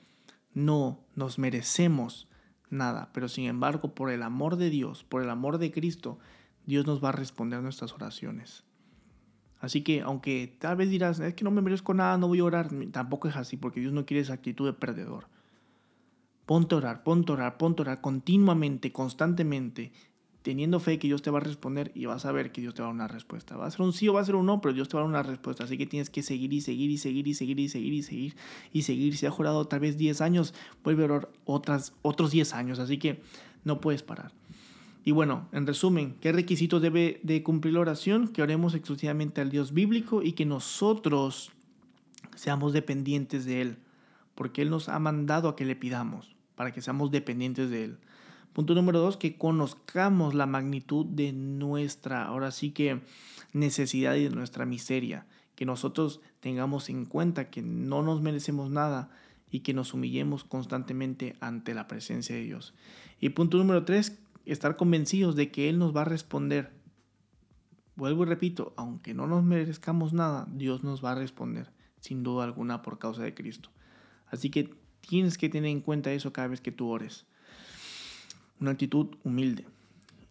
no 0.53 0.99
nos 1.15 1.39
merecemos 1.39 2.27
nada. 2.69 3.11
Pero 3.13 3.29
sin 3.29 3.45
embargo, 3.45 3.95
por 3.95 4.11
el 4.11 4.23
amor 4.23 4.57
de 4.57 4.69
Dios, 4.69 5.05
por 5.05 5.23
el 5.23 5.29
amor 5.29 5.57
de 5.57 5.71
Cristo, 5.71 6.19
Dios 6.65 6.85
nos 6.85 7.01
va 7.01 7.09
a 7.09 7.13
responder 7.13 7.61
nuestras 7.61 7.93
oraciones. 7.93 8.65
Así 9.61 9.83
que 9.83 10.01
aunque 10.01 10.53
tal 10.59 10.75
vez 10.75 10.89
dirás, 10.89 11.17
es 11.21 11.33
que 11.33 11.45
no 11.45 11.51
me 11.51 11.61
merezco 11.61 11.93
nada, 11.93 12.17
no 12.17 12.27
voy 12.27 12.39
a 12.39 12.43
orar, 12.43 12.69
tampoco 12.91 13.29
es 13.29 13.37
así, 13.37 13.55
porque 13.55 13.79
Dios 13.79 13.93
no 13.93 14.05
quiere 14.05 14.19
esa 14.19 14.33
actitud 14.33 14.65
de 14.65 14.73
perdedor. 14.73 15.29
Ponte 16.45 16.75
a 16.75 16.79
orar, 16.79 17.03
ponte 17.03 17.31
a 17.31 17.35
orar, 17.35 17.57
ponte 17.57 17.81
a 17.81 17.83
orar 17.83 18.01
continuamente, 18.01 18.91
constantemente, 18.91 19.93
teniendo 20.45 20.79
fe 20.79 20.99
que 20.99 21.07
Dios 21.07 21.23
te 21.23 21.31
va 21.31 21.39
a 21.39 21.41
responder 21.41 21.91
y 21.95 22.05
vas 22.05 22.23
a 22.23 22.31
ver 22.31 22.51
que 22.51 22.61
Dios 22.61 22.75
te 22.75 22.83
va 22.83 22.89
a 22.89 22.89
dar 22.89 22.93
una 22.93 23.07
respuesta. 23.07 23.57
Va 23.57 23.65
a 23.65 23.71
ser 23.71 23.81
un 23.81 23.93
sí 23.93 24.07
o 24.09 24.13
va 24.13 24.21
a 24.21 24.25
ser 24.25 24.35
un 24.35 24.45
no, 24.45 24.61
pero 24.61 24.75
Dios 24.75 24.87
te 24.87 24.95
va 24.95 25.01
a 25.01 25.03
dar 25.03 25.09
una 25.09 25.23
respuesta. 25.23 25.63
Así 25.63 25.75
que 25.75 25.87
tienes 25.87 26.11
que 26.11 26.21
seguir 26.21 26.53
y 26.53 26.61
seguir 26.61 26.91
y 26.91 26.99
seguir 26.99 27.27
y 27.27 27.33
seguir 27.33 27.59
y 27.59 27.67
seguir 27.67 27.93
y 27.93 28.03
seguir 28.03 28.35
y 28.71 28.81
seguir. 28.83 29.17
Si 29.17 29.25
ha 29.25 29.31
jurado 29.31 29.65
tal 29.65 29.79
vez 29.79 29.97
10 29.97 30.21
años, 30.21 30.53
vuelve 30.83 31.01
a 31.01 31.05
orar 31.05 31.29
otras, 31.45 31.93
otros 32.03 32.29
10 32.29 32.53
años. 32.53 32.77
Así 32.77 32.99
que 32.99 33.23
no 33.63 33.81
puedes 33.81 34.03
parar. 34.03 34.33
Y 35.03 35.09
bueno, 35.09 35.49
en 35.51 35.65
resumen, 35.65 36.15
¿qué 36.21 36.31
requisitos 36.31 36.79
debe 36.79 37.19
de 37.23 37.41
cumplir 37.41 37.73
la 37.73 37.79
oración? 37.79 38.27
Que 38.27 38.43
oremos 38.43 38.75
exclusivamente 38.75 39.41
al 39.41 39.49
Dios 39.49 39.73
bíblico 39.73 40.21
y 40.21 40.33
que 40.33 40.45
nosotros 40.45 41.53
seamos 42.35 42.71
dependientes 42.71 43.45
de 43.45 43.61
Él, 43.61 43.77
porque 44.35 44.61
Él 44.61 44.69
nos 44.69 44.89
ha 44.89 44.99
mandado 44.99 45.49
a 45.49 45.55
que 45.55 45.65
le 45.65 45.75
pidamos, 45.75 46.35
para 46.55 46.71
que 46.71 46.83
seamos 46.83 47.09
dependientes 47.09 47.71
de 47.71 47.83
Él. 47.85 47.97
Punto 48.55 48.73
número 48.73 49.01
dos, 49.01 49.17
que 49.17 49.37
conozcamos 49.37 50.33
la 50.33 50.45
magnitud 50.45 51.05
de 51.05 51.33
nuestra, 51.33 52.23
ahora 52.23 52.51
sí 52.51 52.71
que 52.71 53.01
necesidad 53.51 54.15
y 54.15 54.23
de 54.23 54.29
nuestra 54.29 54.65
miseria. 54.65 55.25
Que 55.55 55.65
nosotros 55.65 56.21
tengamos 56.39 56.87
en 56.87 57.03
cuenta 57.03 57.49
que 57.49 57.61
no 57.61 58.01
nos 58.01 58.21
merecemos 58.21 58.69
nada 58.69 59.09
y 59.51 59.59
que 59.59 59.73
nos 59.73 59.93
humillemos 59.93 60.45
constantemente 60.45 61.35
ante 61.41 61.73
la 61.73 61.89
presencia 61.89 62.33
de 62.33 62.43
Dios. 62.43 62.73
Y 63.19 63.27
punto 63.27 63.57
número 63.57 63.83
tres, 63.83 64.17
estar 64.45 64.77
convencidos 64.77 65.35
de 65.35 65.51
que 65.51 65.67
Él 65.67 65.77
nos 65.77 65.93
va 65.93 66.03
a 66.03 66.05
responder. 66.05 66.71
Vuelvo 67.97 68.23
y 68.23 68.27
repito, 68.27 68.73
aunque 68.77 69.13
no 69.13 69.27
nos 69.27 69.43
merezcamos 69.43 70.13
nada, 70.13 70.47
Dios 70.49 70.81
nos 70.81 71.03
va 71.03 71.11
a 71.11 71.15
responder, 71.15 71.73
sin 71.99 72.23
duda 72.23 72.45
alguna, 72.45 72.83
por 72.83 72.99
causa 72.99 73.21
de 73.21 73.33
Cristo. 73.33 73.69
Así 74.27 74.49
que 74.49 74.73
tienes 75.01 75.37
que 75.37 75.49
tener 75.49 75.71
en 75.71 75.81
cuenta 75.81 76.13
eso 76.13 76.31
cada 76.31 76.47
vez 76.47 76.61
que 76.61 76.71
tú 76.71 76.87
ores 76.87 77.25
una 78.59 78.71
actitud 78.71 79.15
humilde. 79.23 79.65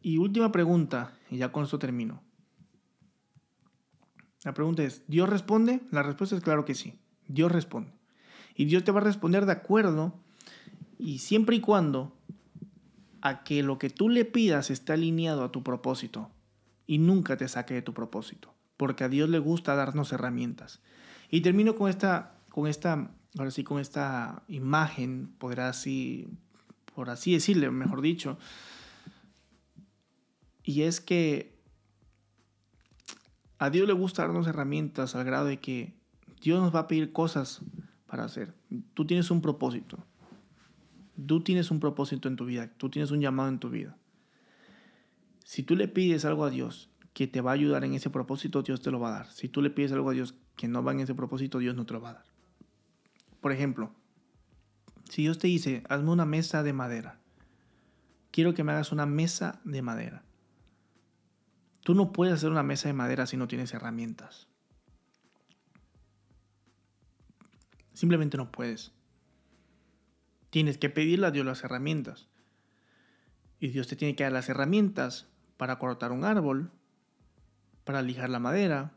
Y 0.02 0.18
última 0.18 0.52
pregunta, 0.52 1.12
y 1.30 1.38
ya 1.38 1.52
con 1.52 1.64
esto 1.64 1.78
termino. 1.78 2.22
La 4.44 4.52
pregunta 4.52 4.82
es, 4.82 5.02
¿Dios 5.08 5.28
responde? 5.28 5.80
La 5.90 6.02
respuesta 6.02 6.36
es 6.36 6.42
claro 6.42 6.64
que 6.64 6.74
sí, 6.74 7.00
Dios 7.28 7.50
responde. 7.50 7.92
Y 8.54 8.66
Dios 8.66 8.84
te 8.84 8.92
va 8.92 9.00
a 9.00 9.04
responder 9.04 9.46
de 9.46 9.52
acuerdo 9.52 10.14
y 10.98 11.18
siempre 11.18 11.56
y 11.56 11.60
cuando 11.60 12.16
a 13.22 13.42
que 13.42 13.62
lo 13.62 13.78
que 13.78 13.88
tú 13.88 14.10
le 14.10 14.26
pidas 14.26 14.70
esté 14.70 14.92
alineado 14.92 15.44
a 15.44 15.50
tu 15.50 15.62
propósito 15.62 16.30
y 16.86 16.98
nunca 16.98 17.38
te 17.38 17.48
saque 17.48 17.72
de 17.72 17.82
tu 17.82 17.94
propósito, 17.94 18.54
porque 18.76 19.04
a 19.04 19.08
Dios 19.08 19.30
le 19.30 19.38
gusta 19.38 19.74
darnos 19.74 20.12
herramientas. 20.12 20.82
Y 21.30 21.40
termino 21.40 21.74
con 21.74 21.88
esta, 21.88 22.34
con 22.50 22.66
esta, 22.66 23.10
ahora 23.38 23.50
sí, 23.50 23.64
con 23.64 23.80
esta 23.80 24.42
imagen, 24.48 25.34
podrá 25.38 25.70
así 25.70 26.28
por 26.94 27.10
así 27.10 27.32
decirle, 27.32 27.70
mejor 27.70 28.00
dicho. 28.00 28.38
Y 30.62 30.82
es 30.82 31.00
que 31.00 31.54
a 33.58 33.70
Dios 33.70 33.86
le 33.86 33.92
gusta 33.92 34.22
darnos 34.22 34.46
herramientas 34.46 35.14
al 35.14 35.24
grado 35.24 35.46
de 35.46 35.58
que 35.58 35.94
Dios 36.40 36.60
nos 36.60 36.74
va 36.74 36.80
a 36.80 36.88
pedir 36.88 37.12
cosas 37.12 37.60
para 38.06 38.24
hacer. 38.24 38.54
Tú 38.94 39.06
tienes 39.06 39.30
un 39.30 39.40
propósito. 39.40 39.98
Tú 41.26 41.42
tienes 41.42 41.70
un 41.70 41.80
propósito 41.80 42.28
en 42.28 42.36
tu 42.36 42.44
vida. 42.44 42.70
Tú 42.76 42.90
tienes 42.90 43.10
un 43.10 43.20
llamado 43.20 43.48
en 43.48 43.58
tu 43.58 43.70
vida. 43.70 43.96
Si 45.44 45.62
tú 45.62 45.76
le 45.76 45.88
pides 45.88 46.24
algo 46.24 46.44
a 46.44 46.50
Dios 46.50 46.90
que 47.12 47.26
te 47.26 47.40
va 47.40 47.52
a 47.52 47.54
ayudar 47.54 47.84
en 47.84 47.94
ese 47.94 48.10
propósito, 48.10 48.62
Dios 48.62 48.80
te 48.80 48.90
lo 48.90 48.98
va 49.00 49.08
a 49.08 49.18
dar. 49.18 49.30
Si 49.30 49.48
tú 49.48 49.62
le 49.62 49.70
pides 49.70 49.92
algo 49.92 50.10
a 50.10 50.12
Dios 50.12 50.34
que 50.56 50.68
no 50.68 50.82
va 50.82 50.92
en 50.92 51.00
ese 51.00 51.14
propósito, 51.14 51.58
Dios 51.58 51.76
no 51.76 51.86
te 51.86 51.94
lo 51.94 52.00
va 52.00 52.10
a 52.10 52.14
dar. 52.14 52.24
Por 53.40 53.52
ejemplo, 53.52 53.92
si 55.08 55.22
Dios 55.22 55.38
te 55.38 55.46
dice, 55.46 55.82
hazme 55.88 56.10
una 56.10 56.24
mesa 56.24 56.62
de 56.62 56.72
madera, 56.72 57.20
quiero 58.30 58.54
que 58.54 58.64
me 58.64 58.72
hagas 58.72 58.92
una 58.92 59.06
mesa 59.06 59.60
de 59.64 59.82
madera. 59.82 60.24
Tú 61.82 61.94
no 61.94 62.12
puedes 62.12 62.34
hacer 62.34 62.50
una 62.50 62.62
mesa 62.62 62.88
de 62.88 62.94
madera 62.94 63.26
si 63.26 63.36
no 63.36 63.46
tienes 63.46 63.74
herramientas. 63.74 64.48
Simplemente 67.92 68.36
no 68.36 68.50
puedes. 68.50 68.92
Tienes 70.50 70.78
que 70.78 70.90
pedirle 70.90 71.26
a 71.26 71.30
Dios 71.30 71.44
las 71.44 71.62
herramientas. 71.62 72.28
Y 73.60 73.68
Dios 73.68 73.86
te 73.86 73.96
tiene 73.96 74.16
que 74.16 74.24
dar 74.24 74.32
las 74.32 74.48
herramientas 74.48 75.28
para 75.56 75.78
cortar 75.78 76.10
un 76.10 76.24
árbol, 76.24 76.72
para 77.84 78.02
lijar 78.02 78.30
la 78.30 78.38
madera, 78.38 78.94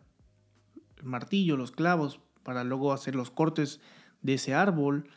el 0.97 1.05
martillo, 1.05 1.57
los 1.57 1.71
clavos, 1.71 2.19
para 2.43 2.63
luego 2.63 2.93
hacer 2.93 3.15
los 3.15 3.29
cortes 3.29 3.79
de 4.21 4.35
ese 4.35 4.53
árbol, 4.53 5.09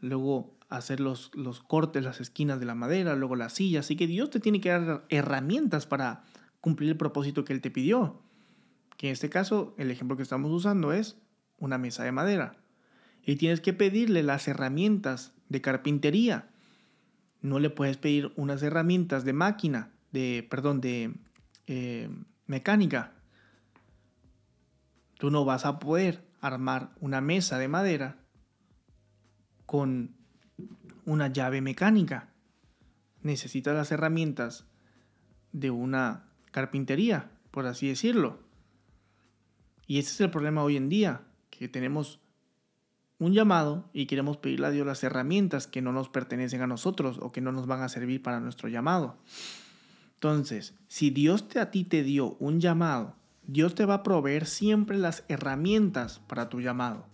luego 0.00 0.56
hacer 0.68 1.00
los, 1.00 1.30
los 1.34 1.60
cortes, 1.60 2.02
las 2.04 2.20
esquinas 2.20 2.60
de 2.60 2.66
la 2.66 2.74
madera, 2.74 3.14
luego 3.16 3.36
la 3.36 3.48
silla. 3.48 3.80
Así 3.80 3.96
que 3.96 4.06
Dios 4.06 4.30
te 4.30 4.40
tiene 4.40 4.60
que 4.60 4.70
dar 4.70 5.06
herramientas 5.08 5.86
para 5.86 6.24
cumplir 6.60 6.90
el 6.90 6.96
propósito 6.96 7.44
que 7.44 7.52
Él 7.52 7.60
te 7.60 7.70
pidió. 7.70 8.22
Que 8.96 9.08
en 9.08 9.12
este 9.12 9.30
caso, 9.30 9.74
el 9.78 9.90
ejemplo 9.90 10.16
que 10.16 10.22
estamos 10.22 10.50
usando 10.50 10.92
es 10.92 11.18
una 11.58 11.78
mesa 11.78 12.04
de 12.04 12.12
madera. 12.12 12.56
Y 13.22 13.36
tienes 13.36 13.60
que 13.60 13.72
pedirle 13.72 14.22
las 14.22 14.48
herramientas 14.48 15.32
de 15.48 15.60
carpintería. 15.60 16.50
No 17.40 17.58
le 17.58 17.70
puedes 17.70 17.96
pedir 17.96 18.32
unas 18.36 18.62
herramientas 18.62 19.24
de 19.24 19.32
máquina, 19.32 19.92
de, 20.12 20.46
perdón, 20.48 20.80
de 20.80 21.14
eh, 21.66 22.08
mecánica. 22.46 23.12
Tú 25.18 25.30
no 25.30 25.44
vas 25.44 25.64
a 25.64 25.78
poder 25.78 26.24
armar 26.40 26.92
una 27.00 27.20
mesa 27.20 27.58
de 27.58 27.68
madera 27.68 28.25
con 29.66 30.14
una 31.04 31.28
llave 31.28 31.60
mecánica. 31.60 32.28
Necesitas 33.22 33.74
las 33.74 33.90
herramientas 33.92 34.66
de 35.52 35.70
una 35.70 36.24
carpintería, 36.52 37.30
por 37.50 37.66
así 37.66 37.88
decirlo. 37.88 38.38
Y 39.86 39.98
ese 39.98 40.12
es 40.12 40.20
el 40.20 40.30
problema 40.30 40.62
hoy 40.62 40.76
en 40.76 40.88
día, 40.88 41.22
que 41.50 41.68
tenemos 41.68 42.20
un 43.18 43.32
llamado 43.32 43.88
y 43.92 44.06
queremos 44.06 44.36
pedirle 44.36 44.66
a 44.66 44.70
Dios 44.70 44.86
las 44.86 45.02
herramientas 45.02 45.66
que 45.66 45.82
no 45.82 45.92
nos 45.92 46.08
pertenecen 46.08 46.60
a 46.62 46.66
nosotros 46.66 47.18
o 47.20 47.32
que 47.32 47.40
no 47.40 47.52
nos 47.52 47.66
van 47.66 47.82
a 47.82 47.88
servir 47.88 48.22
para 48.22 48.40
nuestro 48.40 48.68
llamado. 48.68 49.16
Entonces, 50.14 50.74
si 50.88 51.10
Dios 51.10 51.48
te, 51.48 51.60
a 51.60 51.70
ti 51.70 51.84
te 51.84 52.02
dio 52.02 52.36
un 52.38 52.60
llamado, 52.60 53.16
Dios 53.46 53.74
te 53.74 53.86
va 53.86 53.94
a 53.94 54.02
proveer 54.02 54.46
siempre 54.46 54.98
las 54.98 55.24
herramientas 55.28 56.20
para 56.26 56.48
tu 56.48 56.60
llamado 56.60 57.06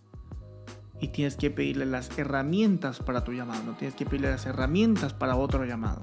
y 1.02 1.08
tienes 1.08 1.36
que 1.36 1.50
pedirle 1.50 1.84
las 1.84 2.16
herramientas 2.16 3.00
para 3.00 3.24
tu 3.24 3.32
llamado, 3.32 3.64
no 3.64 3.72
tienes 3.72 3.96
que 3.96 4.06
pedirle 4.06 4.30
las 4.30 4.46
herramientas 4.46 5.12
para 5.12 5.34
otro 5.34 5.64
llamado. 5.64 6.00